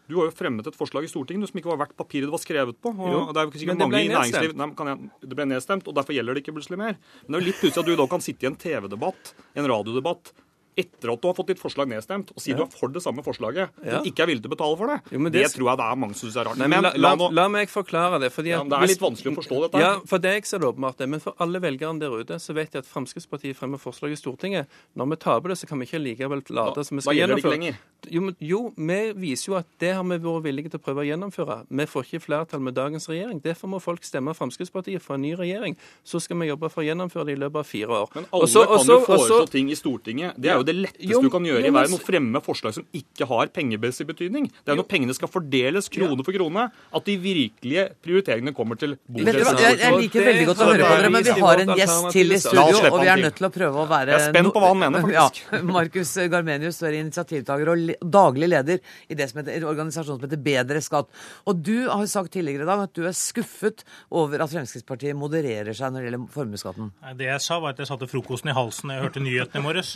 [0.07, 2.41] Du har jo fremmet et forslag i Stortinget som ikke var verdt papiret det var
[2.41, 2.93] skrevet på.
[2.95, 4.53] og Jo, det er jo ikke sikkert mange i næringsliv.
[4.55, 6.95] Nei, kan jeg, Det ble nedstemt, og derfor gjelder det ikke plutselig mer.
[7.25, 9.67] Men det er jo litt pussig at du da kan sitte i en TV-debatt, en
[9.73, 10.31] radiodebatt,
[10.77, 12.57] etter at du har fått ditt forslag nedstemt, og si Ja.
[12.57, 13.97] du er for det samme forslaget, Ja.
[13.97, 15.01] men ikke er villig til å betale for det.
[15.11, 16.57] Jo, det, det- tror jeg det er mange som syns er rart.
[16.57, 18.31] Nei, men la, la, la meg forklare det.
[18.31, 19.79] fordi Ja, at men det er litt vanskelig å forstå dette.
[19.79, 21.09] Ja, for deg så er det åpenbart det.
[21.09, 24.67] Men for alle velgerne der ute så vet jeg at Fremskrittspartiet fremmer forslag i Stortinget.
[24.95, 27.35] Når vi taper det, så kan vi ikke likevel late som vi skal da gjelder
[27.35, 27.77] det ikke gjennomføre lenger.
[28.11, 31.01] Jo, men, jo, vi viser jo at det har vi vært villige til å prøve
[31.01, 31.65] å gjennomføre.
[31.69, 33.41] Vi får ikke flertall med dagens regjering.
[33.41, 35.75] Derfor må folk stemme Fremskrittspartiet for en ny regjering.
[36.05, 38.07] Så skal vi jobbe for å gjennomføre det i løpet av fire år.
[38.15, 40.35] Men alle også, kan så- jo foreslå så- ting i Stortinget.
[40.39, 41.97] Det er jo det letteste Jo, du kan gjøre jo, i men verden.
[41.97, 44.49] Å fremme forslag som ikke har pengemessig betydning.
[44.63, 48.97] Det er når pengene skal fordeles krone for krone, at de virkelige prioriteringene kommer til
[49.07, 49.35] bordet.
[49.37, 52.09] Vet jeg, jeg liker veldig godt å høre på dere, men vi har en gjest
[52.15, 54.53] til i studio, og vi er nødt til å prøve å være Jeg er spent
[54.55, 55.43] på hva han mener, faktisk.
[55.57, 60.17] Ja, Markus Garmenius, du er initiativtaker og daglig leder i det som heter, en organisasjon
[60.19, 61.09] som heter Bedre skatt.
[61.49, 65.75] Og du har sagt tidligere i dag at du er skuffet over at Fremskrittspartiet modererer
[65.77, 66.91] seg når det gjelder formuesskatten.
[67.19, 69.65] Det jeg sa, var at jeg satte frokosten i halsen da jeg hørte nyhetene i
[69.65, 69.95] morges.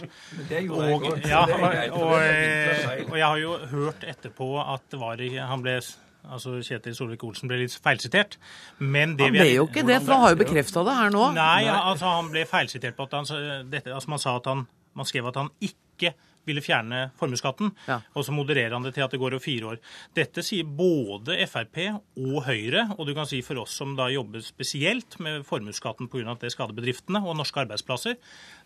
[0.50, 1.42] det gjorde Og, ja,
[2.02, 3.04] og, feil.
[3.10, 5.18] og jeg har jo hørt etterpå at var
[5.52, 5.80] Han ble
[6.22, 8.36] Altså Kjetil Solvik-Olsen ble litt feilsitert.
[8.78, 10.94] Men det Han vi er- ble jo ikke det, for han har jo bekrefta det
[10.94, 11.24] her nå.
[11.34, 13.26] Nei, ja, altså han ble feilsitert på at han,
[13.72, 16.10] dette, altså man sa at han Man skrev at han ikke
[16.46, 17.70] ville fjerne formuesskatten,
[18.14, 19.78] og så modererer han det til at det går over fire år.
[20.18, 21.78] Dette sier både Frp
[22.18, 26.32] og Høyre, og du kan si for oss som da jobber spesielt med formuesskatten pga.
[26.34, 28.18] at det skader bedriftene og norske arbeidsplasser.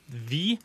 [0.10, 0.58] Vi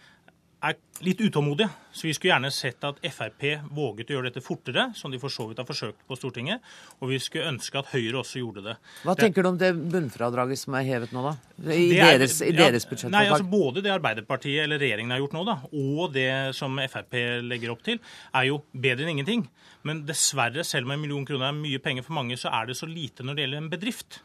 [0.63, 4.89] er litt utålmodige, så vi skulle gjerne sett at Frp våget å gjøre dette fortere,
[4.99, 6.61] som de for så vidt har forsøkt på Stortinget,
[7.01, 8.75] og vi skulle ønske at Høyre også gjorde det.
[9.07, 11.33] Hva tenker du om det bunnfradraget som er hevet nå, da?
[11.73, 13.33] I er- deres, i ja, deres Nei, budsjettforslag?
[13.33, 16.29] altså Både det Arbeiderpartiet eller regjeringen har gjort nå, da, og det
[16.61, 17.17] som Frp
[17.49, 18.01] legger opp til,
[18.35, 19.47] er jo bedre enn ingenting.
[19.83, 22.77] Men dessverre, selv om en million kroner er mye penger for mange, så er det
[22.77, 24.21] så lite når det gjelder en bedrift.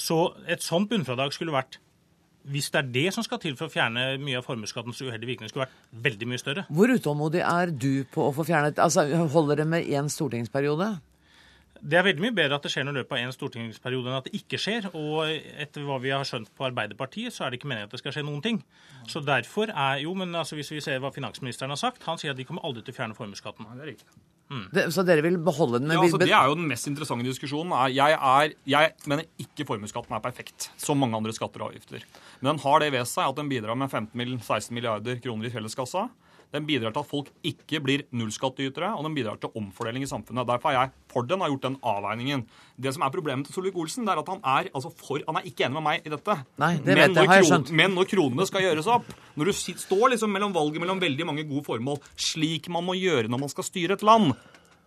[0.00, 0.16] Så
[0.48, 1.76] et sånt bunnfradrag skulle vært
[2.50, 5.50] hvis det er det som skal til for å fjerne mye av formuesskattens uheldige virkning,
[5.50, 6.64] skulle vært veldig mye større.
[6.70, 10.94] Hvor utålmodig er du på å få fjernet Altså, Holder det med én stortingsperiode?
[11.80, 14.18] Det er veldig mye bedre at det skjer noe i løpet av en stortingsperiode enn
[14.18, 14.88] at det ikke skjer.
[14.96, 18.02] Og etter hva vi har skjønt på Arbeiderpartiet, så er det ikke meningen at det
[18.02, 18.62] skal skje noen ting.
[19.10, 22.34] Så derfor er jo, men altså hvis vi ser hva finansministeren har sagt, han sier
[22.34, 23.68] at de kommer aldri til å fjerne formuesskatten.
[23.76, 24.24] det er riktig.
[24.46, 25.90] Det, så dere vil beholde den?
[25.90, 27.72] Ja, altså, det er jo den mest interessante diskusjonen.
[27.90, 32.04] Jeg, er, jeg mener ikke formuesskatten er perfekt, som mange andre skatter og avgifter.
[32.38, 36.06] Men den har det ved seg at den bidrar med 15-16 milliarder kroner i felleskassa.
[36.54, 40.46] Den bidrar til at folk ikke blir nullskattytere, og den bidrar til omfordeling i samfunnet.
[40.48, 42.44] Derfor er jeg for den, har gjort den avveiningen.
[42.80, 45.66] Det som er problemet til Solvik-Olsen, er at han er, altså for, han er ikke
[45.66, 46.38] enig med meg i dette.
[46.62, 47.72] Nei, det men, når har jeg kron- skjønt.
[47.82, 51.44] men når kronene skal gjøres opp, når du står liksom mellom valget mellom veldig mange
[51.50, 54.32] gode formål, slik man må gjøre når man skal styre et land,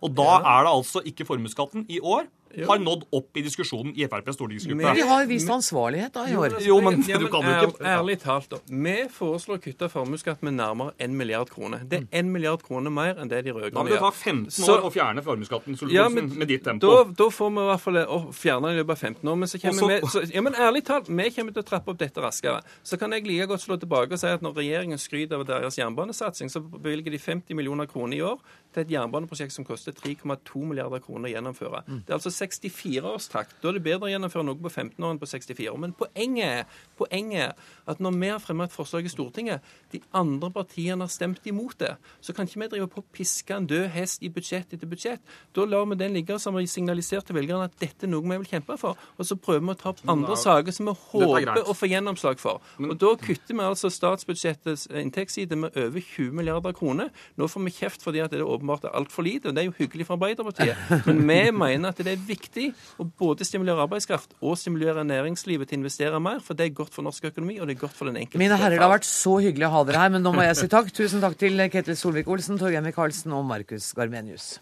[0.00, 2.24] og da er det altså ikke formuesskatten i år
[2.66, 4.94] har nådd opp i diskusjonen i FrPs stortingsgruppe.
[4.96, 6.56] De har vist ansvarlighet da i år.
[6.64, 8.58] Jo, men Ja, du kan jo ikke Ærlig talt, da.
[8.66, 11.84] Vi foreslår å kutte formuesskatt med nærmere 1 milliard kroner.
[11.88, 14.50] Det er 1 milliard kroner mer enn det de Da rød-grønne vil det ta 15
[14.50, 16.86] Så- år å fjerne formuesskatten Ja, med ditt tempo.
[16.86, 19.36] Da, da får vi i hvert fall å fjerne den i løpet av 15 år.
[19.36, 21.88] Men så kommer Og vi så, Ja, men ærlig talt, vi kommer til å trappe
[21.90, 22.62] opp dette raskere.
[22.84, 25.76] Så kan jeg like godt slå tilbake og si at når regjeringen skryter av deres
[25.76, 28.38] jernbanesatsing, så bevilger de 50 millioner kroner i år
[28.72, 31.82] til et jernbaneprosjekt som koster 3,2 milliarder kroner å gjennomføre.
[31.88, 32.04] Mm.
[32.06, 33.58] Det er altså 64-årstakt.
[33.62, 35.76] Da er det bedre å gjennomføre noe på 15 år enn på 64.
[35.80, 37.58] Men poenget poenget
[37.90, 41.78] at når vi har fremmet et forslag i Stortinget, de andre partiene har stemt imot
[41.80, 44.90] det, så kan ikke vi drive på å piske en død hest i budsjett etter
[44.90, 45.22] budsjett.
[45.56, 48.38] Da lar vi den ligge som har signalisert til velgerne at dette er noe vi
[48.42, 48.98] vil kjempe for.
[49.18, 52.40] Og så prøver vi å ta opp andre saker som vi håper å få gjennomslag
[52.42, 52.62] for.
[52.80, 57.10] Og da kutter vi altså statsbudsjettets inntektsside med over 20 milliarder kroner.
[57.40, 59.76] Nå får vi kjeft fordi at det åpenbart er altfor lite, og det er jo
[59.78, 60.78] hyggelig for Arbeiderpartiet.
[61.08, 62.70] Men vi mener at det er viktig
[63.00, 66.94] å både stimulere arbeidskraft og stimulere næringslivet til å investere mer, for det er godt
[66.96, 68.40] for norsk økonomi, og det er godt for den enkelte.
[68.42, 70.58] Mine herrer, det har vært så hyggelig å ha dere her, men nå må jeg
[70.60, 70.92] si takk.
[70.94, 74.58] Tusen takk til Ketil Solvik-Olsen, Torgeir Micaelsen og Markus Garmenius.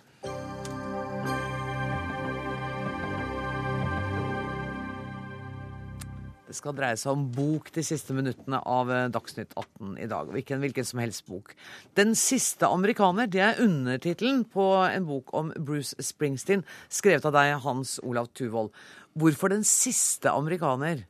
[6.49, 10.31] Det skal dreie seg om bok de siste minuttene av eh, Dagsnytt 18 i dag.
[10.31, 11.53] Og ikke en hvilken som helst bok.
[11.93, 17.59] 'Den siste amerikaner' det er undertittelen på en bok om Bruce Springsteen, skrevet av deg,
[17.67, 18.73] Hans Olav Tuvold.
[19.13, 21.05] Hvorfor 'Den siste amerikaner'?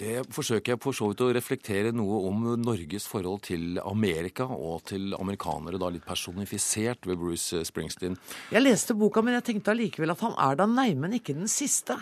[0.00, 4.86] Det forsøker jeg på så vidt å reflektere noe om Norges forhold til Amerika og
[4.88, 8.16] til amerikanere, da litt personifisert ved Bruce Springsteen.
[8.48, 11.98] Jeg leste boka, men jeg tenkte allikevel at han er da neimen ikke den siste.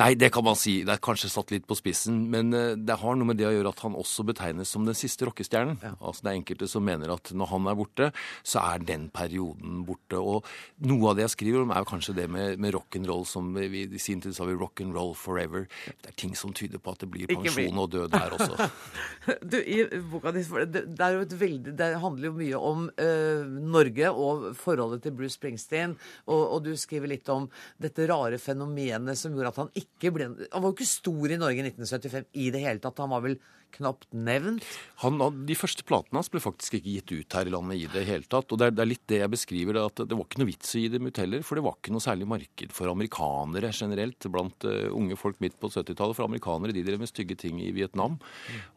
[0.00, 0.78] Nei, det kan man si.
[0.86, 2.26] Det er kanskje satt litt på spissen.
[2.32, 4.96] Men eh, det har noe med det å gjøre at han også betegnes som den
[4.98, 5.78] siste rockestjernen.
[5.82, 5.94] Ja.
[6.00, 8.10] Altså Det er enkelte som mener at når han er borte,
[8.46, 10.20] så er den perioden borte.
[10.20, 10.46] Og
[10.86, 14.02] noe av det jeg skriver om, er kanskje det med, med rock'n'roll som vi i
[14.02, 15.66] sin tid sa vi rock'n'roll forever.
[16.02, 18.68] Det er ting som tyder på at det blir pensjon og død her også.
[19.52, 23.56] du, i boka di, det, er jo et veldig, det handler jo mye om uh,
[23.76, 25.96] Norge og forholdet til Bruce Springsteen.
[26.26, 27.48] Og, og du skriver litt om
[27.82, 31.34] dette rare fenomenet som gjorde at han han ikke ble Han var jo ikke stor
[31.34, 33.02] i Norge i 1975 i det hele tatt.
[33.02, 33.38] Han var vel
[33.76, 34.64] knapt nevnt?
[35.02, 38.04] Han, de første platene hans ble faktisk ikke gitt ut her i landet i det
[38.08, 38.50] hele tatt.
[38.52, 40.72] Og det er, det er litt det jeg beskriver, at det var ikke noe vits
[40.78, 41.44] i dem ut heller.
[41.46, 45.58] For det var ikke noe særlig marked for amerikanere generelt blant uh, unge folk midt
[45.60, 46.16] på 70-tallet.
[46.18, 48.18] For amerikanere de drev med stygge ting i Vietnam.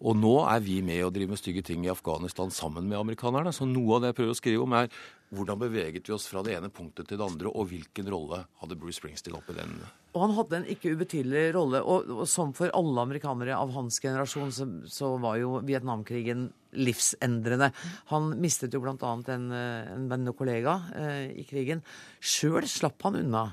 [0.04, 3.56] Og nå er vi med og driver med stygge ting i Afghanistan sammen med amerikanerne.
[3.56, 4.92] Så noe av det jeg prøver å skrive om, er
[5.36, 8.78] hvordan beveget vi oss fra det ene punktet til det andre, og hvilken rolle hadde
[8.80, 9.76] Bruce Springsteen oppi den?
[10.16, 11.84] Og han hadde en ikke ubetydelig rolle.
[11.86, 17.72] Og, og som for alle amerikanere av hans generasjon, så, så var jo Vietnamkrigen livsendrende.
[18.14, 19.14] Han mistet jo bl.a.
[19.34, 21.84] En, en venn og kollega eh, i krigen.
[22.20, 23.46] Sjøl slapp han unna.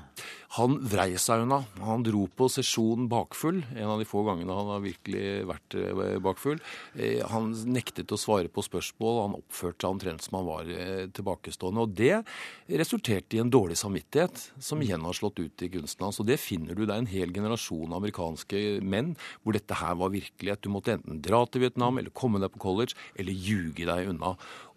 [0.55, 1.59] Han vrei seg unna.
[1.83, 6.17] Han dro på sesjon bakfull, en av de få gangene han har virkelig vært eh,
[6.23, 6.61] bakfull.
[6.95, 11.03] Eh, han nektet å svare på spørsmål, han oppførte seg omtrent som han var eh,
[11.15, 11.83] tilbakestående.
[11.83, 16.21] Og det resulterte i en dårlig samvittighet, som igjen har slått ut i kunsten hans.
[16.23, 16.85] Og det finner du.
[16.87, 20.63] Er en hel generasjon amerikanske menn hvor dette her var virkelighet.
[20.63, 24.33] Du måtte enten dra til Vietnam eller komme deg på college eller ljuge deg unna.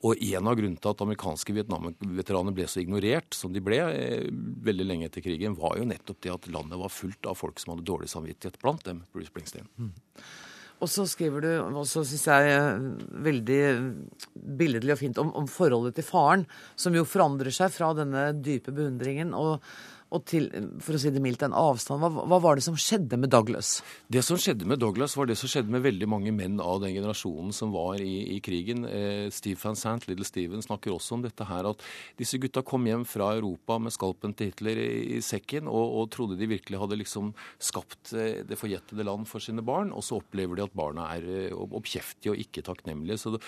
[0.06, 4.28] Og en av grunnene til at amerikanske Vietnam-veteraner ble så ignorert som de ble eh,
[4.64, 7.74] veldig lenge etter krigen, var jo nettopp det at landet var fullt av folk som
[7.74, 9.68] hadde dårlig samvittighet, blant dem Bruce Springsteen.
[9.76, 9.92] Mm.
[10.80, 12.84] Og så skriver du, og så syns jeg eh,
[13.28, 13.62] veldig
[14.34, 16.46] billedlig og fint, om, om, forholdet til faren,
[16.80, 19.36] som jo forandrer seg fra denne dype beundringen.
[19.36, 19.60] og
[20.10, 20.48] og til,
[20.82, 22.02] for å si det mildt, en avstand.
[22.02, 23.78] Hva, hva, var det som skjedde med Douglas?
[24.10, 26.96] Det som skjedde med Douglas, var det som skjedde med veldig mange menn av den
[26.96, 28.82] generasjonen som var i, i krigen.
[28.88, 31.84] Eh, Steve Van Sant, Little Steven, snakker også om dette her, at
[32.18, 34.88] disse gutta kom hjem fra Europa med skalpen til Hitler i,
[35.18, 37.30] i sekken og, og, trodde de virkelig hadde liksom
[37.62, 41.28] skapt eh, det forjettede land for sine barn, og så opplever de at barna er
[41.46, 43.20] eh, oppkjeftige og ikke takknemlige.
[43.22, 43.44] Så det,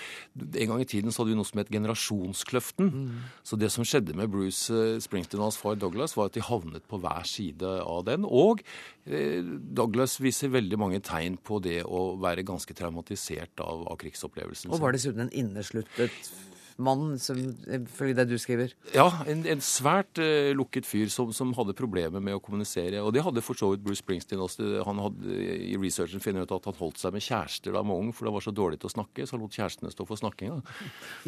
[0.62, 2.92] En gang i tiden så hadde vi noe som het generasjonskløften.
[2.92, 3.20] Mm.
[3.42, 6.44] Så det som skjedde med Bruce eh, Springsteen og hans far Douglas, var at de
[6.52, 8.26] havnet på hver side av den.
[8.28, 8.62] Og
[9.06, 14.72] eh, Douglas viser veldig mange tegn på det å være ganske traumatisert av, av krigsopplevelsen.
[14.72, 16.32] Og var dessuten en innesluttet
[16.84, 17.16] mann,
[17.92, 18.74] følge det du skriver?
[18.94, 23.02] Ja, en, en svært uh, lukket fyr som, som, hadde problemer med å kommunisere.
[23.04, 24.82] Og det hadde for så vidt Bruce Springsteen også.
[24.86, 28.02] Han hadde i researchen funnet ut at han holdt seg med kjærester da han var
[28.02, 30.20] ung, for det var så dårlig til å snakke, så han lot kjærestene stå for
[30.20, 30.60] snakkinga.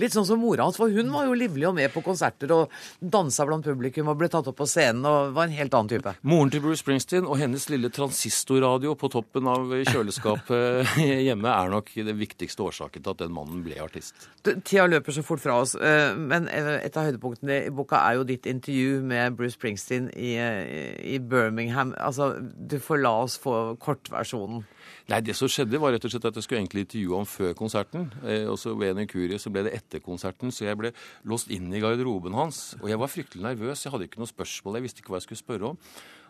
[0.02, 2.72] Litt sånn som mora hans, for hun var jo livlig og med på konserter og
[3.00, 6.14] dansa blant publikum og ble tatt opp på scenen og var en helt annen type.
[6.26, 10.96] Moren til Bruce Springsteen og hennes lille transistorradio på toppen av kjøleskapet
[11.28, 14.28] hjemme er nok den viktigste årsaken til at den mannen ble artist.
[14.44, 15.74] Tida løper så fort fra oss.
[15.76, 20.08] Eh, men eh, et av høydepunktene i boka er jo ditt intervju med Bruce Springsteen
[20.16, 21.94] i, eh, i Birmingham.
[22.00, 24.64] Altså, du får la oss få kortversjonen.
[25.12, 27.54] Nei, Det som skjedde, var rett og slett at jeg skulle egentlig intervjue ham før
[27.54, 28.10] konserten.
[28.48, 30.92] og så Ved en inkurie så ble det etter konserten, så jeg ble
[31.24, 32.74] låst inn i garderoben hans.
[32.82, 33.84] Og jeg var fryktelig nervøs.
[33.84, 34.76] Jeg hadde ikke noe spørsmål.
[34.76, 35.78] Jeg visste ikke hva jeg skulle spørre om.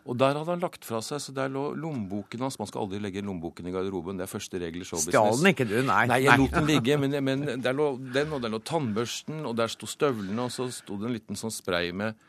[0.04, 2.58] Og der hadde han lagt fra seg, så der lå lommeboken hans.
[2.60, 4.18] Man skal aldri legge lommeboken i garderoben.
[4.20, 5.14] Det er første regel i showbusiness.
[5.14, 5.78] Stjal den ikke du?
[5.88, 6.02] Nei.
[6.10, 6.98] Nei, jeg lot den ligge.
[7.04, 10.68] Men, men, der lå den, og der lå tannbørsten, og der sto støvlene, og så
[10.72, 12.20] sto det en liten sånn spray med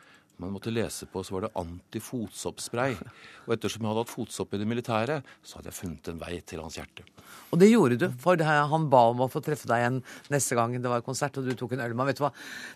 [0.41, 2.97] man måtte lese på, så var det antifotsoppspray.
[3.45, 6.39] Og ettersom jeg hadde hatt fotsopp i det militære, så hadde jeg funnet en vei
[6.47, 7.05] til hans hjerte.
[7.53, 9.99] Og det gjorde du, for han ba om å få treffe deg igjen
[10.33, 12.31] neste gang det var konsert, og du tok en øl med Vet du hva,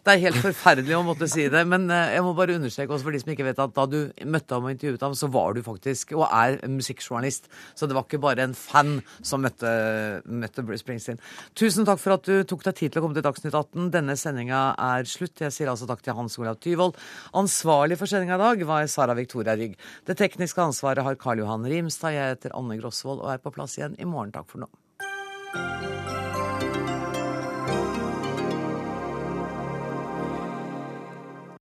[0.06, 3.06] det er helt forferdelig å måtte si det, men eh, jeg må bare understreke også
[3.06, 5.54] for de som ikke vet at da du møtte ham og intervjuet ham, så var
[5.54, 7.50] du faktisk, og er, musikkjournalist.
[7.78, 9.70] Så det var ikke bare en fan som møtte,
[10.26, 11.20] møtte Bruce Springsteen.
[11.60, 13.92] Tusen takk for at du tok deg tid til å komme til Dagsnytt 18.
[13.94, 15.44] Denne sendinga er slutt.
[15.44, 16.98] Jeg sier altså takk til Hans Olav Tyvold.
[17.50, 19.74] Ansvarlig for sendinga i dag var Sara Victoria Rygg.
[20.06, 22.14] Det tekniske ansvaret har Karl Johan Rimstad.
[22.14, 24.36] Jeg heter Anne Grosvold og er på plass igjen i morgen.
[24.36, 24.70] Takk for nå.